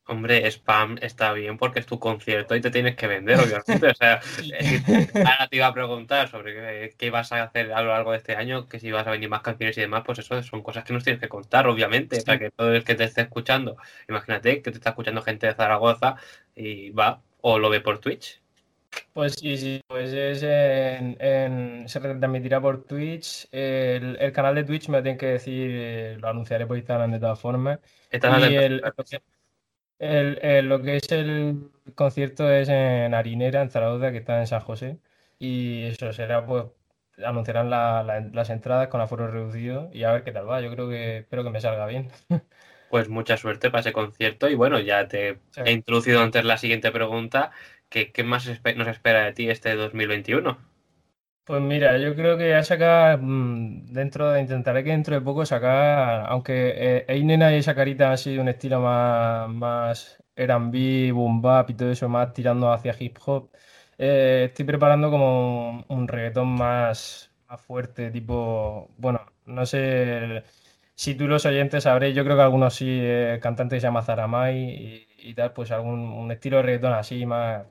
Hombre, 0.09 0.49
spam 0.49 0.97
está 1.01 1.33
bien 1.33 1.57
porque 1.57 1.79
es 1.79 1.85
tu 1.85 1.99
concierto 1.99 2.55
y 2.55 2.61
te 2.61 2.71
tienes 2.71 2.95
que 2.95 3.07
vender, 3.07 3.39
obviamente. 3.39 3.87
O 3.87 3.93
sea, 3.93 4.21
ahora 5.15 5.47
te 5.49 5.55
iba 5.57 5.67
a 5.67 5.73
preguntar 5.73 6.29
sobre 6.29 6.95
qué, 6.97 7.09
vas 7.09 7.33
a 7.33 7.43
hacer 7.43 7.73
a 7.73 7.81
lo 7.81 7.89
largo 7.89 8.11
de 8.11 8.17
este 8.17 8.35
año, 8.35 8.69
que 8.69 8.79
si 8.79 8.89
vas 8.89 9.05
a 9.05 9.11
venir 9.11 9.29
más 9.29 9.41
canciones 9.41 9.77
y 9.77 9.81
demás, 9.81 10.03
pues 10.05 10.19
eso 10.19 10.41
son 10.43 10.63
cosas 10.63 10.85
que 10.85 10.93
nos 10.93 11.03
tienes 11.03 11.21
que 11.21 11.27
contar, 11.27 11.67
obviamente, 11.67 12.21
para 12.21 12.39
que 12.39 12.51
todo 12.51 12.73
el 12.73 12.85
que 12.85 12.95
te 12.95 13.03
esté 13.03 13.21
escuchando, 13.21 13.75
imagínate 14.07 14.61
que 14.61 14.71
te 14.71 14.77
está 14.77 14.91
escuchando 14.91 15.21
gente 15.21 15.47
de 15.47 15.55
Zaragoza 15.55 16.15
y 16.55 16.91
va 16.91 17.21
o 17.41 17.59
lo 17.59 17.69
ve 17.69 17.81
por 17.81 17.99
Twitch. 17.99 18.41
Pues 19.11 19.33
sí, 19.33 19.57
sí, 19.57 19.81
pues 19.87 20.13
es 20.13 20.41
en, 20.41 21.83
se 21.87 21.99
transmitirá 21.99 22.61
por 22.61 22.85
Twitch. 22.85 23.47
El, 23.51 24.31
canal 24.31 24.55
de 24.55 24.63
Twitch 24.63 24.87
me 24.87 24.97
lo 24.97 25.03
tienen 25.03 25.17
que 25.17 25.27
decir, 25.27 25.69
eh, 25.73 26.17
lo 26.19 26.29
anunciaré 26.29 26.65
por 26.65 26.77
Instagram 26.77 27.11
de 27.11 27.19
todas 27.19 27.39
formas. 27.39 27.79
y 28.11 28.15
el, 28.55 28.73
el, 28.73 28.81
lo 29.99 30.81
que 30.81 30.97
es 30.97 31.11
el 31.11 31.71
concierto 31.95 32.49
es 32.51 32.69
en 32.69 33.13
Harinera, 33.13 33.61
en 33.61 33.69
Zaragoza, 33.69 34.11
que 34.11 34.17
está 34.17 34.39
en 34.39 34.47
San 34.47 34.61
José. 34.61 34.99
Y 35.39 35.83
eso 35.83 36.11
será, 36.13 36.45
pues, 36.45 36.65
anunciarán 37.23 37.69
las 37.69 38.49
entradas 38.49 38.87
con 38.89 39.01
aforo 39.01 39.27
reducido 39.27 39.89
y 39.93 40.03
a 40.03 40.11
ver 40.11 40.23
qué 40.23 40.31
tal 40.31 40.49
va. 40.49 40.61
Yo 40.61 40.71
creo 40.71 40.89
que 40.89 41.17
espero 41.19 41.43
que 41.43 41.49
me 41.49 41.61
salga 41.61 41.85
bien. 41.87 42.09
Pues 42.89 43.09
mucha 43.09 43.35
suerte 43.35 43.69
para 43.69 43.81
ese 43.81 43.91
concierto 43.91 44.47
y 44.47 44.55
bueno, 44.55 44.79
ya 44.79 45.09
te 45.09 45.39
he 45.57 45.71
introducido 45.73 46.21
antes 46.21 46.45
la 46.45 46.57
siguiente 46.57 46.89
pregunta. 46.89 47.51
¿Qué, 47.89 48.13
qué 48.13 48.23
más 48.23 48.47
nos 48.77 48.87
espera 48.87 49.25
de 49.25 49.33
ti 49.33 49.49
este 49.49 49.75
2021? 49.75 50.57
Pues 51.47 51.61
mira, 51.61 51.97
yo 51.97 52.13
creo 52.13 52.37
que 52.37 52.53
a 52.55 52.61
sacar 52.63 53.19
mm, 53.21 53.85
dentro 53.93 54.31
de, 54.31 54.41
intentaré 54.41 54.83
que 54.83 54.89
dentro 54.91 55.15
de 55.15 55.21
poco 55.21 55.45
sacar, 55.45 56.25
aunque 56.29 56.73
eh, 56.75 57.05
Einena 57.07 57.53
y 57.53 57.59
esa 57.59 57.73
carita 57.73 58.11
ha 58.11 58.17
sido 58.17 58.41
un 58.41 58.49
estilo 58.49 58.81
más, 58.81 59.47
más 59.49 60.21
R&B, 60.35 61.13
boom 61.13 61.41
bap 61.41 61.69
y 61.69 61.73
todo 61.75 61.89
eso, 61.91 62.09
más 62.09 62.33
tirando 62.33 62.69
hacia 62.73 62.93
hip 62.99 63.17
hop, 63.25 63.49
eh, 63.97 64.47
estoy 64.49 64.65
preparando 64.65 65.09
como 65.09 65.85
un, 65.87 66.07
reggaetón 66.09 66.49
más, 66.49 67.31
más 67.47 67.61
fuerte, 67.61 68.11
tipo, 68.11 68.89
bueno, 68.97 69.21
no 69.45 69.65
sé 69.65 70.43
si 70.95 71.15
tú 71.15 71.27
los 71.27 71.45
oyentes 71.45 71.83
sabréis, 71.85 72.13
yo 72.15 72.25
creo 72.25 72.35
que 72.35 72.41
algunos 72.43 72.75
sí, 72.75 72.87
eh, 73.01 73.39
cantantes 73.41 73.81
se 73.81 73.87
llama 73.87 74.03
Zaramay 74.03 74.57
y, 74.59 75.07
y, 75.29 75.33
tal, 75.33 75.53
pues 75.53 75.71
algún 75.71 75.99
un 76.01 76.29
estilo 76.31 76.57
de 76.57 76.63
reggaetón 76.63 76.93
así 76.93 77.25
más 77.25 77.63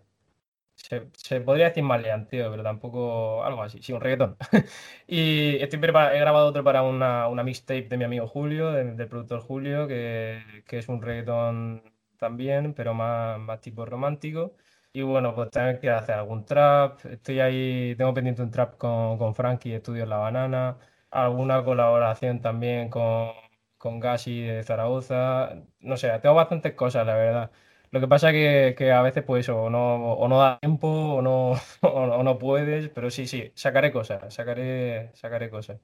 se, 0.89 1.41
podría 1.41 1.67
decir 1.69 1.83
maleanteo, 1.83 2.51
pero 2.51 2.63
tampoco 2.63 3.45
algo 3.45 3.63
así, 3.63 3.83
sí, 3.83 3.93
un 3.93 4.01
reggaetón. 4.01 4.37
y 5.07 5.57
estoy 5.57 5.79
he 5.81 5.83
grabado 6.21 6.47
otro 6.47 6.63
para 6.65 6.83
una, 6.83 7.29
una 7.29 7.43
mixtape 7.43 7.83
de 7.89 7.97
mi 7.97 8.05
amigo 8.05 8.27
Julio, 8.29 8.71
del 8.73 9.09
productor 9.09 9.41
Julio, 9.41 9.87
que, 9.89 10.43
que, 10.67 10.79
es 10.79 10.89
un 10.89 11.03
reggaetón 11.03 11.83
también, 12.19 12.75
pero 12.75 12.95
más, 12.95 13.39
más 13.41 13.61
tipo 13.61 13.85
romántico. 13.85 14.55
Y 14.93 15.03
bueno, 15.03 15.35
pues 15.35 15.51
también 15.51 15.79
quiero 15.79 15.97
hacer 15.97 16.15
algún 16.15 16.45
trap. 16.47 17.05
Estoy 17.07 17.41
ahí, 17.41 17.95
tengo 17.97 18.15
pendiente 18.15 18.43
un 18.43 18.51
trap 18.51 18.77
con, 18.79 19.19
con 19.19 19.35
Frankie, 19.35 19.75
Estudios 19.75 20.09
La 20.09 20.17
Banana. 20.17 20.79
Alguna 21.11 21.63
colaboración 21.65 22.41
también 22.41 22.89
con, 22.89 23.31
con 23.79 24.01
Gassi 24.01 24.41
de 24.43 24.63
Zaragoza. 24.65 25.55
No 25.81 25.97
sé, 25.97 26.09
tengo 26.21 26.35
bastantes 26.35 26.75
cosas, 26.75 27.07
la 27.07 27.15
verdad. 27.17 27.51
Lo 27.97 28.01
que 28.03 28.09
pasa 28.09 28.31
es 28.31 28.77
que, 28.77 28.93
a 28.93 29.01
veces 29.01 29.25
pues 29.25 29.49
o 29.49 29.71
no, 29.71 30.13
o 30.13 30.29
no 30.29 30.39
da 30.39 30.59
tiempo 30.59 30.87
o 31.17 31.23
no, 31.23 31.53
o 31.81 32.23
no 32.23 32.39
puedes, 32.39 32.91
pero 32.91 33.11
sí, 33.11 33.27
sí, 33.27 33.51
sacaré 33.55 33.91
cosas, 33.91 34.35
sacaré, 34.35 35.13
sacaré 35.15 35.49
cosas. 35.49 35.81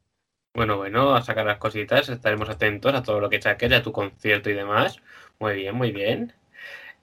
Bueno, 0.54 0.76
bueno, 0.76 1.14
a 1.14 1.22
sacar 1.22 1.46
las 1.46 1.56
cositas, 1.56 2.10
estaremos 2.10 2.50
atentos 2.50 2.94
a 2.94 3.02
todo 3.02 3.18
lo 3.18 3.30
que 3.30 3.40
saques, 3.40 3.72
a 3.72 3.82
tu 3.82 3.92
concierto 3.92 4.50
y 4.50 4.52
demás. 4.52 5.00
Muy 5.38 5.54
bien, 5.54 5.74
muy 5.74 5.90
bien. 5.90 6.34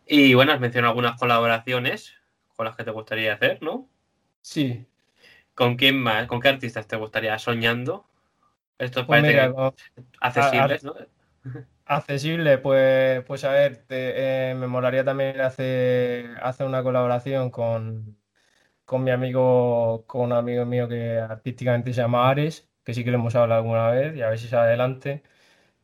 Y 0.06 0.36
bueno, 0.36 0.52
has 0.52 0.60
mencionado 0.60 0.91
algunas 0.91 1.19
colaboraciones 1.19 2.13
con 2.56 2.67
las 2.67 2.76
que 2.76 2.84
te 2.84 2.91
gustaría 2.91 3.34
hacer, 3.34 3.63
¿no? 3.63 3.88
Sí. 4.41 4.86
¿Con 5.56 5.76
quién 5.76 6.00
más? 6.00 6.28
¿Con 6.28 6.39
qué 6.39 6.50
artistas 6.50 6.88
te 6.88 6.98
gustaría 6.98 7.39
soñando? 7.39 8.06
Esto 8.78 9.08
pues 9.08 9.24
parece 9.24 9.52
accesibles, 10.19 10.84
¿no? 10.84 10.93
Accesible, 11.91 12.60
pues, 12.60 13.23
pues 13.25 13.43
a 13.43 13.52
ver, 13.52 13.84
eh, 13.89 14.54
me 14.56 14.67
molaría 14.67 15.04
también 15.04 15.41
hacer, 15.41 16.38
hacer 16.43 16.67
una 16.67 16.84
colaboración 16.84 17.49
con, 17.49 18.15
con 18.86 19.04
mi 19.04 19.12
amigo, 19.12 20.06
con 20.08 20.21
un 20.23 20.34
amigo 20.34 20.65
mío 20.65 20.88
que 20.89 21.19
artísticamente 21.19 21.93
se 21.93 22.02
llama 22.02 22.30
Ares, 22.30 22.69
que 22.84 22.93
sí 22.93 23.04
que 23.04 23.12
lo 23.12 23.17
hemos 23.19 23.36
hablado 23.36 23.62
alguna 23.62 23.89
vez 23.91 24.15
y 24.17 24.21
a 24.23 24.30
ver 24.30 24.39
si 24.39 24.47
sale 24.47 24.69
adelante. 24.69 25.23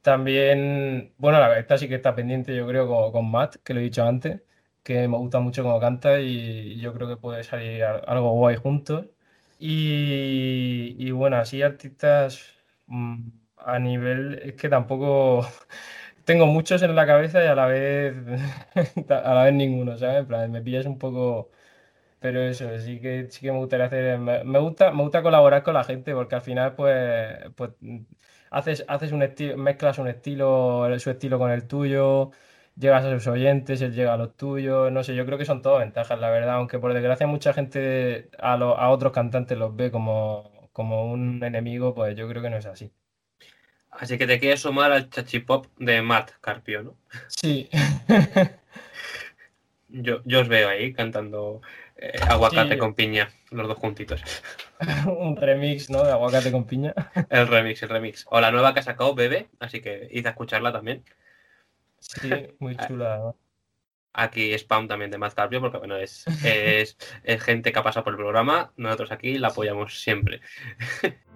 También, 0.01 1.13
bueno, 1.17 1.39
la 1.39 1.59
esta 1.59 1.77
sí 1.77 1.87
que 1.89 1.95
está 1.95 2.15
pendiente, 2.15 2.55
yo 2.55 2.67
creo, 2.67 2.87
con, 2.87 3.11
con 3.13 3.31
Matt, 3.31 3.57
que 3.63 3.73
lo 3.73 3.81
he 3.81 3.83
dicho 3.83 4.03
antes, 4.05 4.41
que 4.83 5.07
me 5.07 5.17
gusta 5.17 5.39
mucho 5.41 5.63
cómo 5.63 5.79
canta 5.79 6.19
y 6.21 6.79
yo 6.81 6.93
creo 6.93 7.07
que 7.09 7.17
puede 7.17 7.43
salir 7.43 7.83
algo 7.85 8.31
guay 8.33 8.57
juntos. 8.57 9.07
Y, 9.59 10.95
y 10.99 11.11
bueno, 11.11 11.37
así 11.37 11.61
artistas 11.63 12.53
mm, 12.87 13.29
a 13.65 13.79
nivel, 13.79 14.39
es 14.43 14.53
que 14.55 14.69
tampoco 14.69 15.47
tengo 16.25 16.45
muchos 16.47 16.81
en 16.83 16.95
la 16.95 17.05
cabeza 17.07 17.43
y 17.43 17.47
a 17.47 17.55
la 17.55 17.67
vez, 17.67 18.15
a 19.09 19.33
la 19.33 19.43
vez 19.45 19.53
ninguno, 19.53 19.97
¿sabes? 19.97 20.17
En 20.21 20.27
plan, 20.27 20.51
me 20.51 20.61
pillas 20.61 20.85
un 20.85 20.97
poco 20.99 21.51
pero 22.19 22.41
eso, 22.41 22.77
sí 22.79 22.99
que, 23.01 23.27
sí 23.29 23.41
que 23.41 23.51
me 23.51 23.59
gustaría 23.59 23.85
hacer. 23.87 24.17
Me, 24.19 24.59
gusta, 24.59 24.91
me 24.91 25.03
gusta 25.03 25.21
colaborar 25.23 25.63
con 25.63 25.73
la 25.75 25.83
gente 25.83 26.13
porque 26.13 26.35
al 26.35 26.41
final, 26.41 26.75
pues, 26.75 27.37
pues 27.55 27.71
haces, 28.49 28.85
haces 28.87 29.11
un 29.11 29.21
estilo, 29.23 29.57
mezclas 29.57 29.97
un 29.99 30.07
estilo, 30.07 30.87
su 30.99 31.09
estilo 31.11 31.37
con 31.39 31.51
el 31.51 31.67
tuyo, 31.67 32.31
llegas 32.75 33.05
a 33.05 33.11
sus 33.13 33.27
oyentes, 33.27 33.81
él 33.81 33.93
llega 33.93 34.13
a 34.13 34.17
los 34.17 34.35
tuyos. 34.35 34.91
No 34.91 35.03
sé, 35.03 35.15
yo 35.15 35.25
creo 35.25 35.37
que 35.37 35.45
son 35.45 35.61
todas 35.61 35.79
ventajas, 35.81 36.19
la 36.19 36.29
verdad. 36.29 36.55
Aunque 36.55 36.79
por 36.79 36.93
desgracia 36.93 37.27
mucha 37.27 37.53
gente 37.53 38.29
a, 38.39 38.53
a 38.53 38.89
otros 38.89 39.11
cantantes 39.13 39.57
los 39.57 39.75
ve 39.75 39.91
como, 39.91 40.69
como 40.73 41.11
un 41.11 41.43
enemigo, 41.43 41.93
pues 41.93 42.15
yo 42.15 42.27
creo 42.27 42.41
que 42.41 42.49
no 42.49 42.57
es 42.57 42.65
así. 42.65 42.91
Así 43.99 44.17
que 44.17 44.27
te 44.27 44.39
quieres 44.39 44.61
sumar 44.61 44.91
al 44.91 45.09
chachipop 45.09 45.67
de 45.77 46.01
Matt 46.01 46.31
Carpio, 46.41 46.83
¿no? 46.83 46.97
Sí. 47.27 47.69
yo, 49.87 50.21
yo 50.25 50.41
os 50.41 50.47
veo 50.47 50.69
ahí 50.69 50.93
cantando 50.93 51.61
eh, 51.97 52.11
aguacate 52.27 52.77
con 52.77 52.93
piña, 52.93 53.29
los 53.51 53.67
dos 53.67 53.77
juntitos. 53.77 54.21
un 55.07 55.37
remix, 55.37 55.89
¿no? 55.89 56.03
De 56.03 56.11
aguacate 56.11 56.51
con 56.51 56.65
piña. 56.65 56.93
el 57.29 57.47
remix, 57.47 57.81
el 57.83 57.89
remix. 57.89 58.25
O 58.29 58.41
la 58.41 58.51
nueva 58.51 58.73
que 58.73 58.81
ha 58.81 58.83
sacado 58.83 59.15
Bebe, 59.15 59.49
así 59.59 59.81
que 59.81 60.07
id 60.11 60.25
a 60.27 60.31
escucharla 60.31 60.73
también. 60.73 61.03
Sí, 61.99 62.29
muy 62.59 62.75
chula. 62.87 63.33
Aquí 64.11 64.53
spam 64.53 64.87
también 64.87 65.11
de 65.11 65.17
Matt 65.17 65.33
Carpio, 65.33 65.59
porque 65.59 65.77
bueno, 65.77 65.97
es, 65.97 66.25
es, 66.43 66.97
es 67.23 67.43
gente 67.43 67.73
que 67.73 67.79
ha 67.79 67.83
pasado 67.83 68.05
por 68.05 68.13
el 68.13 68.17
programa. 68.17 68.71
Nosotros 68.77 69.11
aquí 69.11 69.37
la 69.37 69.49
apoyamos 69.49 70.01
siempre. 70.01 70.41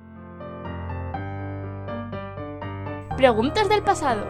Preguntas 3.20 3.68
del 3.68 3.84
pasado. 3.84 4.26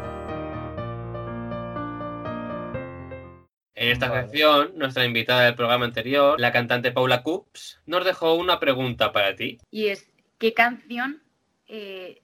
En 3.76 3.90
esta 3.90 4.12
sección, 4.12 4.72
nuestra 4.78 5.06
invitada 5.06 5.44
del 5.44 5.54
programa 5.54 5.86
anterior, 5.86 6.40
la 6.40 6.52
cantante 6.52 6.92
Paula 6.92 7.22
Coops, 7.22 7.84
nos 7.86 8.04
dejó 8.04 8.34
una 8.34 8.60
pregunta 8.60 9.12
para 9.12 9.36
ti. 9.36 9.60
Y 9.70 9.90
es, 9.90 10.10
¿qué 10.40 10.56
canción 10.56 11.22
eh, 11.68 12.24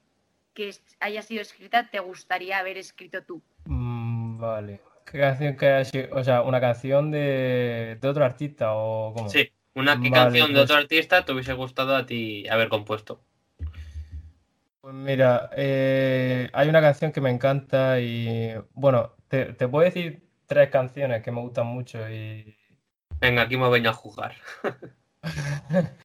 que 0.56 0.74
haya 1.00 1.22
sido 1.22 1.44
escrita 1.44 1.92
te 1.92 2.00
gustaría 2.00 2.58
haber 2.58 2.80
escrito 2.80 3.22
tú? 3.22 3.44
Mm, 3.66 4.40
vale. 4.40 4.82
¿Qué 5.06 5.20
canción 5.20 5.58
que 5.58 5.68
haya 5.68 5.86
sido? 5.86 6.16
O 6.16 6.24
sea, 6.24 6.42
¿una 6.42 6.60
canción 6.60 7.12
de, 7.12 8.00
otro 8.02 8.26
artista 8.26 8.74
o 8.74 9.14
cómo? 9.14 9.30
Sí, 9.30 9.52
una 9.76 10.02
canción 10.02 10.48
de 10.48 10.54
pues 10.54 10.64
otro 10.64 10.78
artista 10.78 11.24
te 11.26 11.32
hubiese 11.32 11.54
gustado 11.54 11.96
a 11.96 12.08
ti 12.08 12.48
haber 12.50 12.70
compuesto. 12.70 13.22
Pues 14.86 14.94
mira, 14.94 15.50
eh, 15.58 16.48
hay 16.54 16.70
una 16.70 16.80
canción 16.80 17.12
que 17.12 17.20
me 17.20 17.32
encanta 17.32 18.00
y 18.00 18.54
bueno, 18.76 19.16
te, 19.28 19.54
te 19.54 19.68
puedo 19.68 19.84
decir 19.84 20.30
tres 20.46 20.70
canciones 20.70 21.24
que 21.24 21.32
me 21.32 21.42
gustan 21.42 21.66
mucho 21.66 22.08
y... 22.08 22.56
Venga, 23.20 23.42
aquí 23.42 23.58
me 23.58 23.68
voy 23.68 23.84
a 23.88 23.94
jugar. 23.94 24.36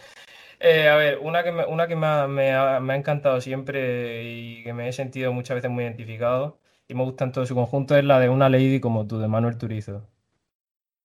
Eh, 0.63 0.89
a 0.89 0.97
ver, 0.97 1.19
una 1.21 1.43
que, 1.43 1.53
me, 1.53 1.65
una 1.65 1.89
que 1.89 1.97
me 1.97 2.07
ha, 2.07 2.79
encantado 2.95 3.41
siempre 3.41 4.25
y 4.25 4.63
que 4.63 4.75
me 4.75 4.89
he 4.89 4.93
sentido 4.93 5.33
muchas 5.33 5.55
veces 5.57 5.71
muy 5.71 5.85
identificado 5.85 6.61
y 6.87 6.95
me 6.95 7.05
gusta 7.05 7.25
en 7.25 7.33
todo 7.33 7.47
su 7.47 7.55
conjunto 7.55 7.97
es 7.97 8.05
la 8.05 8.21
de 8.21 8.29
Una 8.29 8.51
Lady 8.51 8.79
como 8.81 9.07
tú, 9.07 9.19
de 9.19 9.29
Manuel 9.29 9.57
Turizo. 9.59 10.07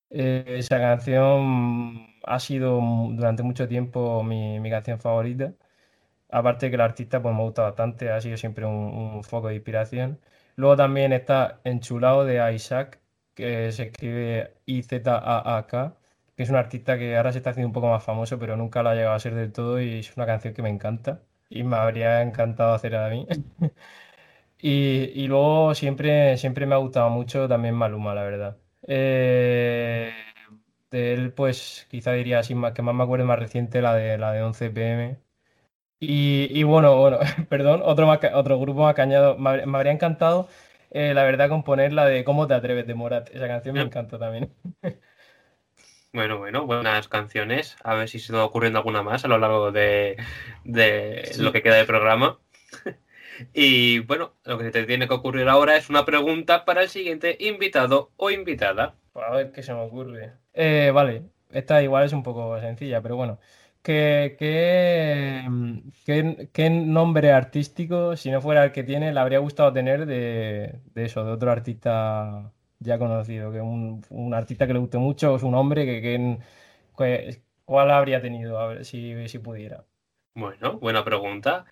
Eh, 0.09 0.43
esa 0.59 0.79
canción 0.79 2.07
ha 2.23 2.39
sido 2.39 2.79
durante 3.11 3.43
mucho 3.43 3.67
tiempo 3.67 4.23
mi, 4.23 4.69
canción 4.69 4.99
favorita. 4.99 5.53
Aparte 6.35 6.69
que 6.69 6.75
el 6.75 6.81
artista 6.81 7.21
pues 7.21 7.33
me 7.33 7.41
gusta 7.43 7.63
bastante, 7.63 8.11
ha 8.11 8.19
sido 8.21 8.37
siempre 8.37 8.65
un, 8.65 8.73
un 8.73 9.23
foco 9.23 9.47
de 9.47 9.55
inspiración. 9.55 10.19
Luego 10.57 10.75
también 10.75 11.13
está 11.13 11.61
Enchulado 11.63 12.25
de 12.25 12.53
Isaac, 12.53 12.99
que 13.33 13.71
se 13.71 13.83
escribe 13.83 14.55
I-Z-A-A-K, 14.65 15.97
que 16.35 16.43
es 16.43 16.49
un 16.49 16.55
artista 16.57 16.97
que 16.97 17.15
ahora 17.17 17.31
se 17.31 17.39
está 17.39 17.51
haciendo 17.51 17.67
un 17.69 17.73
poco 17.73 17.87
más 17.89 18.03
famoso, 18.03 18.37
pero 18.39 18.57
nunca 18.57 18.83
lo 18.83 18.89
ha 18.89 18.95
llegado 18.95 19.15
a 19.15 19.19
ser 19.19 19.35
del 19.35 19.51
todo 19.53 19.79
y 19.81 19.99
es 19.99 20.15
una 20.17 20.25
canción 20.25 20.53
que 20.53 20.61
me 20.61 20.69
encanta 20.69 21.21
y 21.49 21.63
me 21.63 21.77
habría 21.77 22.21
encantado 22.21 22.73
hacer 22.73 22.95
a 22.95 23.09
mí. 23.09 23.27
y, 24.59 25.27
luego 25.27 25.75
siempre, 25.75 26.37
siempre 26.37 26.65
me 26.65 26.75
ha 26.75 26.77
gustado 26.79 27.09
mucho 27.09 27.47
también 27.47 27.75
Maluma, 27.75 28.13
la 28.15 28.23
verdad. 28.23 28.57
Eh, 28.87 30.13
de 30.91 31.13
él, 31.13 31.33
pues 31.33 31.87
quizá 31.89 32.11
diría 32.13 32.39
así, 32.39 32.55
que 32.73 32.81
más 32.81 32.95
me 32.95 33.03
acuerdo 33.03 33.25
más 33.25 33.39
reciente, 33.39 33.81
la 33.81 33.93
de, 33.95 34.17
la 34.17 34.31
de 34.31 34.43
11 34.43 34.69
pm. 34.71 35.24
Y, 35.99 36.63
bueno, 36.63 36.97
bueno, 36.97 37.19
perdón, 37.49 37.81
otro, 37.83 38.09
otro 38.33 38.59
grupo 38.59 38.83
más 38.83 38.95
cañado. 38.95 39.37
me 39.37 39.77
habría 39.77 39.91
encantado 39.91 40.47
eh, 40.97 41.13
la 41.13 41.25
verdad, 41.25 41.49
componer 41.49 41.91
la 41.91 42.05
de 42.05 42.23
¿Cómo 42.23 42.47
te 42.47 42.53
atreves 42.53 42.87
de 42.87 42.93
Morat? 42.93 43.29
Esa 43.33 43.49
canción 43.49 43.75
me 43.75 43.81
encanta 43.81 44.17
también. 44.17 44.53
Bueno, 46.13 46.37
bueno, 46.37 46.65
buenas 46.65 47.09
canciones. 47.09 47.75
A 47.83 47.93
ver 47.93 48.07
si 48.07 48.19
se 48.19 48.31
va 48.31 48.45
ocurriendo 48.45 48.79
alguna 48.79 49.03
más 49.03 49.25
a 49.25 49.27
lo 49.27 49.37
largo 49.37 49.73
de, 49.73 50.15
lo 50.63 51.51
que 51.51 51.61
queda 51.61 51.75
de 51.75 51.83
programa. 51.83 52.39
Y 53.53 53.99
bueno, 53.99 54.31
lo 54.45 54.57
que 54.57 54.63
se 54.63 54.71
te 54.71 54.85
tiene 54.85 55.09
que 55.09 55.13
ocurrir 55.13 55.49
ahora 55.49 55.75
es 55.75 55.89
una 55.89 56.05
pregunta 56.05 56.63
para 56.63 56.83
el 56.83 56.87
siguiente 56.87 57.35
invitado 57.41 58.13
o 58.15 58.31
invitada. 58.31 58.95
A 59.13 59.35
ver 59.35 59.51
qué 59.51 59.61
se 59.61 59.73
me 59.73 59.81
ocurre. 59.81 60.31
Eh, 60.53 60.91
vale, 60.93 61.23
esta 61.51 61.83
igual 61.83 62.05
es 62.05 62.13
un 62.13 62.23
poco 62.23 62.57
sencilla, 62.61 63.01
pero 63.01 63.17
bueno. 63.17 63.37
¿Qué, 63.85 64.35
qué, 66.51 66.69
nombre 66.69 67.31
artístico, 67.31 68.17
si 68.17 68.31
no 68.31 68.41
fuera 68.41 68.63
el 68.63 68.71
que 68.71 68.83
tiene, 68.83 69.13
le 69.13 69.19
habría 69.19 69.37
gustado 69.37 69.71
tener 69.71 70.07
de, 70.07 70.79
eso, 70.95 71.23
de 71.23 71.31
otro 71.31 71.51
artista 71.51 72.51
ya 72.79 72.97
conocido? 72.97 73.51
Que 73.51 73.61
un, 73.61 74.03
un 74.09 74.33
artista 74.33 74.65
que 74.65 74.73
le 74.73 74.79
guste 74.79 74.97
mucho, 74.97 75.37
su 75.37 75.51
nombre, 75.51 75.85
que, 75.85 76.39
¿cuál 77.63 77.91
habría 77.91 78.23
tenido? 78.23 78.57
A 78.57 78.65
ver 78.69 78.85
si, 78.85 79.27
si 79.27 79.37
pudiera. 79.37 79.85
Bueno, 80.33 80.79
buena 80.79 81.05
pregunta. 81.05 81.65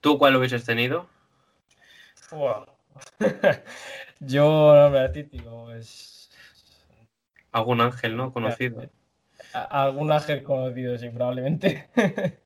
¿Tú 0.00 0.16
cuál 0.16 0.36
hubieses 0.36 0.64
tenido? 0.64 1.06
Yo, 4.20 4.74
nombre 4.74 5.00
artístico, 5.00 5.70
es. 5.74 6.30
Algún 7.50 7.82
ángel, 7.82 8.16
¿no? 8.16 8.32
Conocido 8.32 8.88
algún 9.54 10.12
ángel 10.12 10.42
conocido, 10.42 10.96
sí, 10.98 11.10
probablemente. 11.10 11.88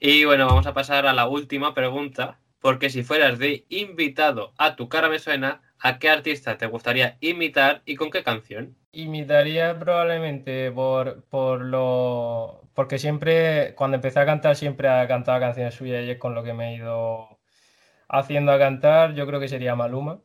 y 0.00 0.24
bueno, 0.24 0.46
vamos 0.46 0.66
a 0.66 0.74
pasar 0.74 1.06
a 1.06 1.12
la 1.12 1.26
última 1.28 1.74
pregunta. 1.74 2.38
Porque 2.60 2.90
si 2.90 3.04
fueras 3.04 3.38
de 3.38 3.66
invitado 3.68 4.52
a 4.58 4.74
tu 4.74 4.88
cara 4.88 5.08
me 5.08 5.20
suena, 5.20 5.62
¿a 5.78 5.98
qué 5.98 6.10
artista 6.10 6.58
te 6.58 6.66
gustaría 6.66 7.16
imitar 7.20 7.82
y 7.84 7.94
con 7.94 8.10
qué 8.10 8.24
canción? 8.24 8.76
Imitaría 8.92 9.78
probablemente 9.78 10.72
por, 10.72 11.24
por 11.26 11.60
lo. 11.60 12.68
Porque 12.74 12.98
siempre, 12.98 13.74
cuando 13.76 13.96
empecé 13.96 14.20
a 14.20 14.26
cantar, 14.26 14.56
siempre 14.56 14.88
he 14.88 15.06
cantado 15.08 15.38
canciones 15.40 15.74
suyas 15.74 16.04
y 16.04 16.10
es 16.10 16.18
con 16.18 16.34
lo 16.34 16.42
que 16.42 16.52
me 16.52 16.70
he 16.72 16.76
ido 16.76 17.38
haciendo 18.08 18.52
a 18.52 18.58
cantar. 18.58 19.14
Yo 19.14 19.26
creo 19.26 19.40
que 19.40 19.48
sería 19.48 19.76
Maluma. 19.76 20.20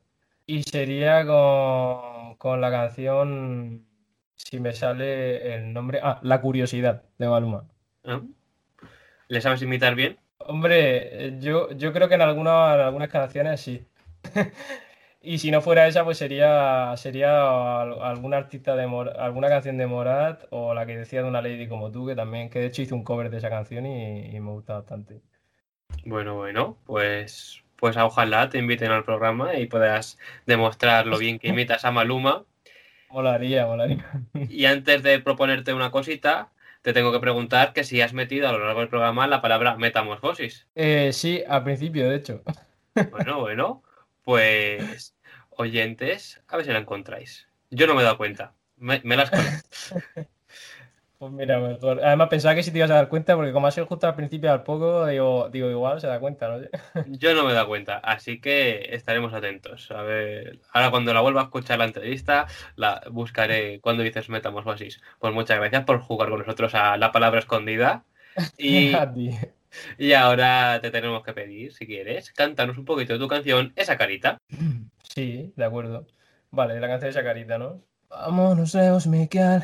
Y 0.45 0.63
sería 0.63 1.25
con, 1.25 2.35
con 2.37 2.61
la 2.61 2.71
canción 2.71 3.87
si 4.49 4.59
me 4.59 4.73
sale 4.73 5.55
el 5.55 5.73
nombre. 5.73 5.99
Ah, 6.03 6.19
La 6.21 6.41
Curiosidad 6.41 7.03
de 7.17 7.27
Maluma. 7.27 7.65
Ah. 8.03 8.21
¿Le 9.27 9.41
sabes 9.41 9.61
imitar 9.61 9.95
bien? 9.95 10.19
Hombre, 10.37 11.37
yo, 11.39 11.71
yo 11.71 11.93
creo 11.93 12.09
que 12.09 12.15
en, 12.15 12.21
algunas, 12.21 12.79
algunas 12.79 13.09
canciones 13.09 13.61
sí. 13.61 13.85
y 15.21 15.37
si 15.37 15.51
no 15.51 15.61
fuera 15.61 15.87
esa, 15.87 16.03
pues 16.03 16.17
sería, 16.17 16.93
sería 16.97 17.81
algún 17.81 18.33
artista 18.33 18.75
de 18.75 18.83
alguna 18.83 19.49
canción 19.49 19.77
de 19.77 19.87
Morat 19.87 20.43
o 20.49 20.73
la 20.73 20.85
que 20.85 20.97
decía 20.97 21.23
de 21.23 21.29
una 21.29 21.41
lady 21.41 21.67
como 21.67 21.91
tú, 21.91 22.05
que 22.05 22.15
también, 22.15 22.49
que 22.49 22.59
de 22.59 22.67
hecho 22.67 22.81
hice 22.81 22.93
un 22.93 23.03
cover 23.03 23.29
de 23.29 23.37
esa 23.37 23.49
canción 23.49 23.85
y, 23.85 24.39
me 24.39 24.51
gusta 24.51 24.73
bastante. 24.73 25.21
Bueno, 26.05 26.35
bueno, 26.35 26.77
pues, 26.85 27.63
pues 27.77 27.95
ojalá 27.95 28.49
te 28.49 28.57
inviten 28.57 28.91
al 28.91 29.05
programa 29.05 29.55
y 29.55 29.67
puedas 29.67 30.19
demostrar 30.45 31.07
lo 31.07 31.17
bien 31.17 31.39
que 31.39 31.47
imitas 31.47 31.85
a 31.85 31.91
Maluma 31.91 32.45
Molaría, 33.13 33.67
molaría. 33.67 34.03
Y 34.49 34.65
antes 34.65 35.03
de 35.03 35.19
proponerte 35.19 35.71
una 35.71 35.91
cosita, 35.91 36.49
te 36.81 36.93
tengo 36.93 37.11
que 37.11 37.19
preguntar 37.19 37.71
que 37.71 37.83
si 37.83 38.01
has 38.01 38.11
metido 38.11 38.49
a 38.49 38.51
lo 38.51 38.65
largo 38.65 38.79
del 38.79 38.89
programa 38.89 39.27
la 39.27 39.39
palabra 39.39 39.77
metamorfosis. 39.77 40.65
Eh, 40.73 41.11
sí, 41.13 41.43
al 41.47 41.63
principio, 41.63 42.09
de 42.09 42.15
hecho. 42.15 42.41
Bueno, 43.11 43.39
bueno, 43.39 43.83
pues 44.23 45.15
oyentes, 45.51 46.41
a 46.47 46.57
ver 46.57 46.65
si 46.65 46.71
la 46.71 46.79
encontráis. 46.79 47.47
Yo 47.69 47.85
no 47.85 47.93
me 47.93 48.01
he 48.01 48.03
dado 48.03 48.17
cuenta, 48.17 48.53
me, 48.77 48.99
las 49.03 49.29
Pues 51.17 51.31
mira, 51.31 51.59
mejor. 51.59 52.03
Además 52.03 52.27
pensaba 52.29 52.55
que 52.55 52.63
si 52.63 52.71
te 52.71 52.79
ibas 52.79 52.91
a 52.91 52.95
dar 52.95 53.07
cuenta, 53.07 53.35
porque 53.35 53.53
como 53.53 53.67
ha 53.67 53.71
sido 53.71 53.85
justo 53.87 54.07
al 54.07 54.15
principio 54.15 54.51
al 54.51 54.63
poco, 54.63 55.05
digo, 55.05 55.49
digo 55.49 55.69
igual 55.69 56.01
se 56.01 56.07
da 56.07 56.19
cuenta, 56.19 56.49
no. 56.49 56.61
Yo 57.07 57.33
no 57.33 57.45
me 57.45 57.51
he 57.51 57.53
dado 57.53 57.67
cuenta, 57.67 57.97
así 57.97 58.41
que 58.41 58.93
estaremos 58.93 59.33
atentos. 59.33 59.89
A 59.91 60.01
ver, 60.01 60.59
ahora 60.73 60.91
cuando 60.91 61.13
la 61.13 61.21
vuelva 61.21 61.41
a 61.41 61.43
escuchar 61.45 61.79
la 61.79 61.85
entrevista, 61.85 62.47
la 62.75 63.01
buscaré 63.09 63.79
cuando 63.79 64.03
dices 64.03 64.29
metamorfosis. 64.29 65.01
Pues 65.19 65.33
muchas 65.33 65.59
gracias 65.59 65.85
por 65.85 65.99
jugar 65.99 66.29
con 66.29 66.39
nosotros 66.39 66.75
a 66.75 66.97
la 66.97 67.11
palabra 67.11 67.39
escondida. 67.39 68.03
Y, 68.57 68.91
y 69.97 70.13
ahora 70.13 70.79
te 70.81 70.89
tenemos 70.89 71.23
que 71.23 71.33
pedir, 71.33 71.71
si 71.71 71.85
quieres, 71.85 72.31
cántanos 72.31 72.77
un 72.77 72.85
poquito 72.85 73.13
de 73.13 73.19
tu 73.19 73.27
canción, 73.27 73.73
esa 73.75 73.95
carita. 73.97 74.37
Sí, 75.03 75.53
de 75.55 75.65
acuerdo. 75.65 76.07
Vale, 76.51 76.79
la 76.79 76.87
canción 76.87 77.07
de 77.07 77.09
esa 77.09 77.23
carita, 77.23 77.57
¿no? 77.57 77.81
Vámonos 78.09 78.73
lejos, 78.73 79.07
Miguel, 79.07 79.63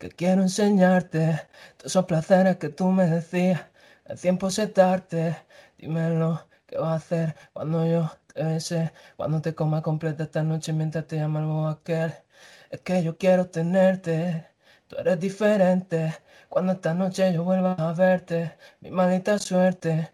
que 0.00 0.08
quiero 0.10 0.42
enseñarte 0.42 1.42
todos 1.76 1.92
esos 1.92 2.06
placeres 2.06 2.56
que 2.56 2.70
tú 2.70 2.86
me 2.90 3.06
decías. 3.06 3.60
El 4.06 4.18
tiempo 4.20 4.48
es 4.48 4.74
darte, 4.74 5.36
dímelo, 5.78 6.46
¿qué 6.66 6.78
vas 6.78 6.92
a 6.92 6.94
hacer 6.96 7.36
cuando 7.52 7.86
yo 7.86 8.10
te 8.32 8.42
bese? 8.44 8.92
Cuando 9.16 9.42
te 9.42 9.54
coma 9.54 9.82
completa 9.82 10.24
esta 10.24 10.42
noche 10.42 10.72
mientras 10.72 11.06
te 11.06 11.16
llama 11.16 11.40
el 11.40 11.72
aquel. 11.74 12.14
Es 12.70 12.80
que 12.80 13.02
yo 13.02 13.18
quiero 13.18 13.46
tenerte, 13.50 14.46
tú 14.88 14.96
eres 14.96 15.20
diferente. 15.20 16.14
Cuando 16.48 16.72
esta 16.72 16.94
noche 16.94 17.32
yo 17.34 17.44
vuelva 17.44 17.74
a 17.74 17.92
verte, 17.92 18.54
mi 18.80 18.90
maldita 18.90 19.38
suerte. 19.38 20.10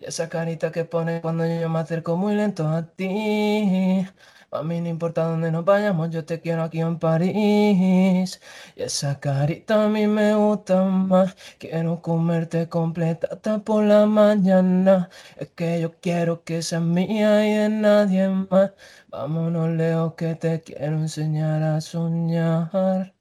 Y 0.00 0.04
esa 0.06 0.28
carita 0.28 0.70
que 0.72 0.84
pone 0.84 1.20
cuando 1.22 1.46
yo 1.46 1.68
me 1.70 1.78
acerco 1.80 2.16
muy 2.16 2.34
lento 2.34 2.68
a 2.68 2.82
ti. 2.86 4.06
A 4.52 4.62
mí 4.64 4.80
no 4.80 4.88
importa 4.88 5.24
dónde 5.24 5.52
nos 5.52 5.64
vayamos, 5.64 6.10
yo 6.10 6.24
te 6.24 6.40
quiero 6.40 6.62
aquí 6.64 6.80
en 6.80 6.98
París. 6.98 8.40
Y 8.76 8.82
esa 8.82 9.20
carita 9.20 9.84
a 9.84 9.88
mí 9.88 10.06
me 10.08 10.34
gusta 10.34 10.82
más. 10.84 11.36
Quiero 11.58 12.02
comerte 12.02 12.68
completa 12.68 13.28
hasta 13.30 13.60
por 13.60 13.84
la 13.84 14.06
mañana. 14.06 15.08
Es 15.36 15.50
que 15.50 15.80
yo 15.80 15.92
quiero 16.00 16.42
que 16.44 16.62
seas 16.62 16.82
mía 16.82 17.46
y 17.46 17.54
de 17.54 17.68
nadie 17.68 18.28
más. 18.28 18.72
Vámonos 19.08 19.68
lejos 19.70 20.14
que 20.14 20.34
te 20.34 20.60
quiero 20.62 20.96
enseñar 20.98 21.62
a 21.62 21.80
soñar. 21.80 23.14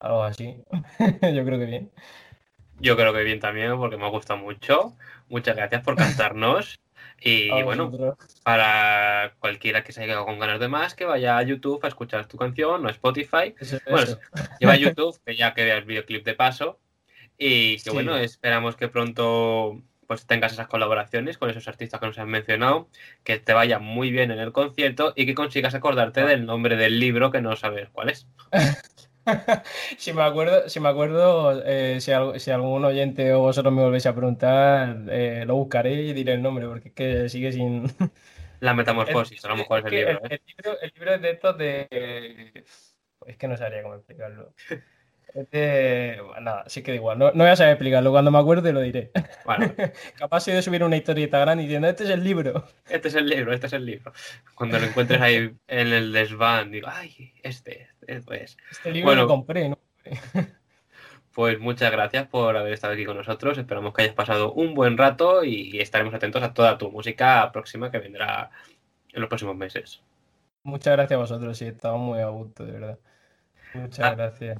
Algo 0.00 0.22
así. 0.24 0.64
yo 1.34 1.44
creo 1.44 1.58
que 1.58 1.66
bien. 1.66 1.92
Yo 2.80 2.96
creo 2.96 3.12
que 3.12 3.22
bien 3.22 3.40
también, 3.40 3.76
porque 3.78 3.96
me 3.96 4.06
ha 4.06 4.10
gustado 4.10 4.40
mucho. 4.40 4.96
Muchas 5.28 5.56
gracias 5.56 5.82
por 5.84 5.96
cantarnos. 5.96 6.80
Y 7.20 7.50
A 7.50 7.64
bueno, 7.64 7.88
vosotros. 7.90 8.40
para 8.42 9.34
cualquiera 9.38 9.82
que 9.84 9.92
se 9.92 10.00
haya 10.00 10.08
quedado 10.12 10.26
con 10.26 10.38
ganas 10.38 10.60
de 10.60 10.68
más, 10.68 10.94
que 10.94 11.04
vaya 11.04 11.38
a 11.38 11.42
YouTube 11.42 11.80
a 11.84 11.88
escuchar 11.88 12.26
tu 12.26 12.36
canción 12.36 12.84
o 12.84 12.88
a 12.88 12.90
Spotify. 12.90 13.54
Eso, 13.58 13.78
Bueno, 13.86 14.02
eso. 14.02 14.20
Lleva 14.60 14.72
a 14.72 14.76
YouTube, 14.98 15.18
que 15.24 15.36
ya 15.36 15.54
quede 15.54 15.72
el 15.76 15.84
videoclip 15.84 16.24
de 16.24 16.34
paso. 16.34 16.78
Y 17.38 17.74
que 17.74 17.78
Sí. 17.80 17.90
bueno, 17.90 18.16
esperamos 18.16 18.76
que 18.76 18.88
pronto 18.88 19.80
pues 20.06 20.26
tengas 20.26 20.52
esas 20.52 20.68
colaboraciones 20.68 21.38
con 21.38 21.48
esos 21.48 21.66
artistas 21.66 21.98
que 21.98 22.06
nos 22.06 22.18
han 22.18 22.28
mencionado, 22.28 22.90
que 23.24 23.38
te 23.38 23.54
vaya 23.54 23.78
muy 23.78 24.10
bien 24.10 24.30
en 24.30 24.38
el 24.38 24.52
concierto 24.52 25.14
y 25.16 25.24
que 25.24 25.34
consigas 25.34 25.74
acordarte 25.74 26.20
Ah. 26.20 26.26
del 26.26 26.44
nombre 26.44 26.76
del 26.76 27.00
libro 27.00 27.30
que 27.32 27.40
no 27.40 27.56
sabes 27.56 27.88
cuál 27.90 28.10
es. 28.10 28.26
Si 29.98 30.12
me 30.12 30.22
acuerdo, 30.22 30.68
si 30.68 30.80
me 30.80 30.88
acuerdo, 30.88 31.62
eh, 31.64 32.00
si, 32.00 32.50
algún 32.50 32.84
oyente 32.84 33.32
o 33.32 33.40
vosotros 33.40 33.72
me 33.72 33.82
volvéis 33.82 34.06
a 34.06 34.14
preguntar, 34.14 35.04
eh, 35.08 35.44
lo 35.46 35.56
buscaré 35.56 35.94
y 35.94 36.12
diré 36.12 36.34
el 36.34 36.42
nombre, 36.42 36.66
porque 36.66 36.88
es 36.88 36.94
que 36.94 37.28
sigue 37.28 37.52
sin. 37.52 37.86
La 38.60 38.74
metamorfosis, 38.74 39.44
a 39.44 39.48
lo 39.48 39.56
mejor 39.56 39.80
es 39.80 39.84
el 39.86 39.90
libro. 39.92 40.10
el, 40.10 40.32
¿eh? 40.32 40.40
el 40.40 40.40
libro, 40.46 40.80
el 40.80 40.92
libro 40.94 41.14
es 41.14 41.22
de 41.22 41.30
estos 41.30 41.58
de. 41.58 42.64
Es 43.26 43.36
que 43.36 43.48
no 43.48 43.56
sabría 43.56 43.82
cómo 43.82 43.94
explicarlo. 43.94 44.54
Bueno, 45.34 46.40
nada, 46.40 46.64
sí 46.68 46.82
que 46.82 46.92
da 46.92 46.96
igual. 46.96 47.18
No, 47.18 47.32
no 47.32 47.42
voy 47.44 47.48
a 47.52 47.56
saber 47.56 47.72
explicarlo. 47.72 48.12
Cuando 48.12 48.30
me 48.30 48.38
acuerde 48.38 48.72
lo 48.72 48.80
diré. 48.80 49.10
Bueno, 49.44 49.72
Capaz 50.18 50.40
soy 50.40 50.54
de 50.54 50.62
subir 50.62 50.84
una 50.84 50.96
historieta 50.96 51.38
grande 51.40 51.64
diciendo: 51.64 51.88
Este 51.88 52.04
es 52.04 52.10
el 52.10 52.22
libro. 52.22 52.64
este 52.88 53.08
es 53.08 53.14
el 53.16 53.26
libro, 53.28 53.52
este 53.52 53.66
es 53.66 53.72
el 53.72 53.84
libro. 53.84 54.12
Cuando 54.54 54.78
lo 54.78 54.86
encuentres 54.86 55.20
ahí 55.20 55.52
en 55.66 55.88
el 55.92 56.12
desván, 56.12 56.70
digo, 56.70 56.86
ay, 56.90 57.32
este, 57.42 57.88
este 58.06 58.44
es. 58.44 58.56
Este 58.70 58.92
libro 58.92 59.06
Bueno. 59.08 59.22
lo 59.22 59.28
compré, 59.28 59.68
¿no? 59.68 59.78
Pues 61.32 61.58
muchas 61.58 61.90
gracias 61.90 62.28
por 62.28 62.56
haber 62.56 62.72
estado 62.72 62.92
aquí 62.92 63.04
con 63.04 63.16
nosotros. 63.16 63.58
Esperamos 63.58 63.92
que 63.92 64.02
hayas 64.02 64.14
pasado 64.14 64.52
un 64.52 64.74
buen 64.74 64.96
rato 64.96 65.42
y 65.42 65.80
estaremos 65.80 66.14
atentos 66.14 66.44
a 66.44 66.54
toda 66.54 66.78
tu 66.78 66.92
música 66.92 67.50
próxima 67.50 67.90
que 67.90 67.98
vendrá 67.98 68.50
en 69.12 69.20
los 69.20 69.28
próximos 69.28 69.56
meses. 69.56 70.00
Muchas 70.62 70.92
gracias 70.94 71.16
a 71.16 71.20
vosotros, 71.20 71.58
sí, 71.58 71.66
estamos 71.66 72.00
muy 72.00 72.20
a 72.20 72.28
gusto, 72.28 72.64
de 72.64 72.72
verdad. 72.72 72.98
Muchas 73.74 73.98
Ah. 74.00 74.14
gracias. 74.14 74.58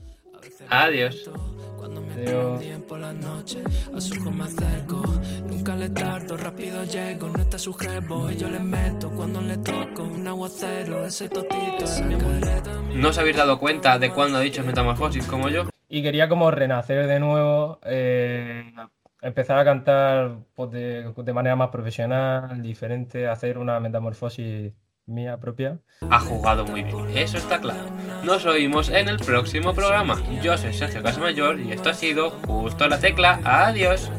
Adiós. 0.68 1.30
Cuando 1.76 2.00
me 2.00 2.14
Adiós. 2.14 2.60
tienen 2.60 2.82
por 2.82 2.98
la 2.98 3.12
noche, 3.12 3.62
a 3.94 4.00
su 4.00 4.18
ojo 4.20 4.30
me 4.30 4.44
acerco. 4.44 5.02
Nunca 5.46 5.76
le 5.76 5.90
tardo, 5.90 6.36
rápido 6.36 6.84
llego. 6.84 7.28
No 7.28 7.42
está 7.42 7.58
su 7.58 7.72
jevo 7.74 8.30
y 8.30 8.36
yo 8.36 8.48
le 8.48 8.60
meto. 8.60 9.10
Cuando 9.10 9.40
le 9.40 9.56
toco 9.58 10.02
un 10.04 10.26
aguacero, 10.26 11.04
ese 11.04 11.28
totito 11.28 11.84
es 11.84 12.00
mi 12.02 12.14
amuleto. 12.14 12.70
¿No 12.94 13.08
os 13.08 13.18
habéis 13.18 13.36
dado 13.36 13.58
cuenta 13.58 13.98
de 13.98 14.10
cuándo 14.10 14.38
ha 14.38 14.40
dicho 14.40 14.62
metamorfosis 14.62 15.26
como 15.26 15.48
yo? 15.48 15.64
Y 15.88 16.02
quería 16.02 16.28
como 16.28 16.50
renacer 16.50 17.06
de 17.06 17.20
nuevo, 17.20 17.78
eh, 17.84 18.72
empezar 19.20 19.58
a 19.58 19.64
cantar 19.64 20.38
pues, 20.54 20.70
de, 20.70 21.12
de 21.14 21.32
manera 21.32 21.56
más 21.56 21.68
profesional, 21.68 22.62
diferente, 22.62 23.26
hacer 23.28 23.58
una 23.58 23.78
metamorfosis 23.80 24.72
mía 25.06 25.38
propia. 25.38 25.80
Ha 26.10 26.20
jugado 26.20 26.64
muy 26.64 26.82
bien, 26.82 27.16
eso 27.16 27.36
está 27.38 27.60
claro. 27.60 27.90
Nos 28.24 28.44
oímos 28.46 28.88
en 28.88 29.08
el 29.08 29.18
próximo 29.18 29.74
programa. 29.74 30.20
Yo 30.42 30.56
soy 30.56 30.72
Sergio 30.72 31.02
Casamayor 31.02 31.60
y 31.60 31.72
esto 31.72 31.90
ha 31.90 31.94
sido 31.94 32.30
Justo 32.46 32.88
la 32.88 32.98
Tecla. 32.98 33.40
Adiós. 33.44 34.10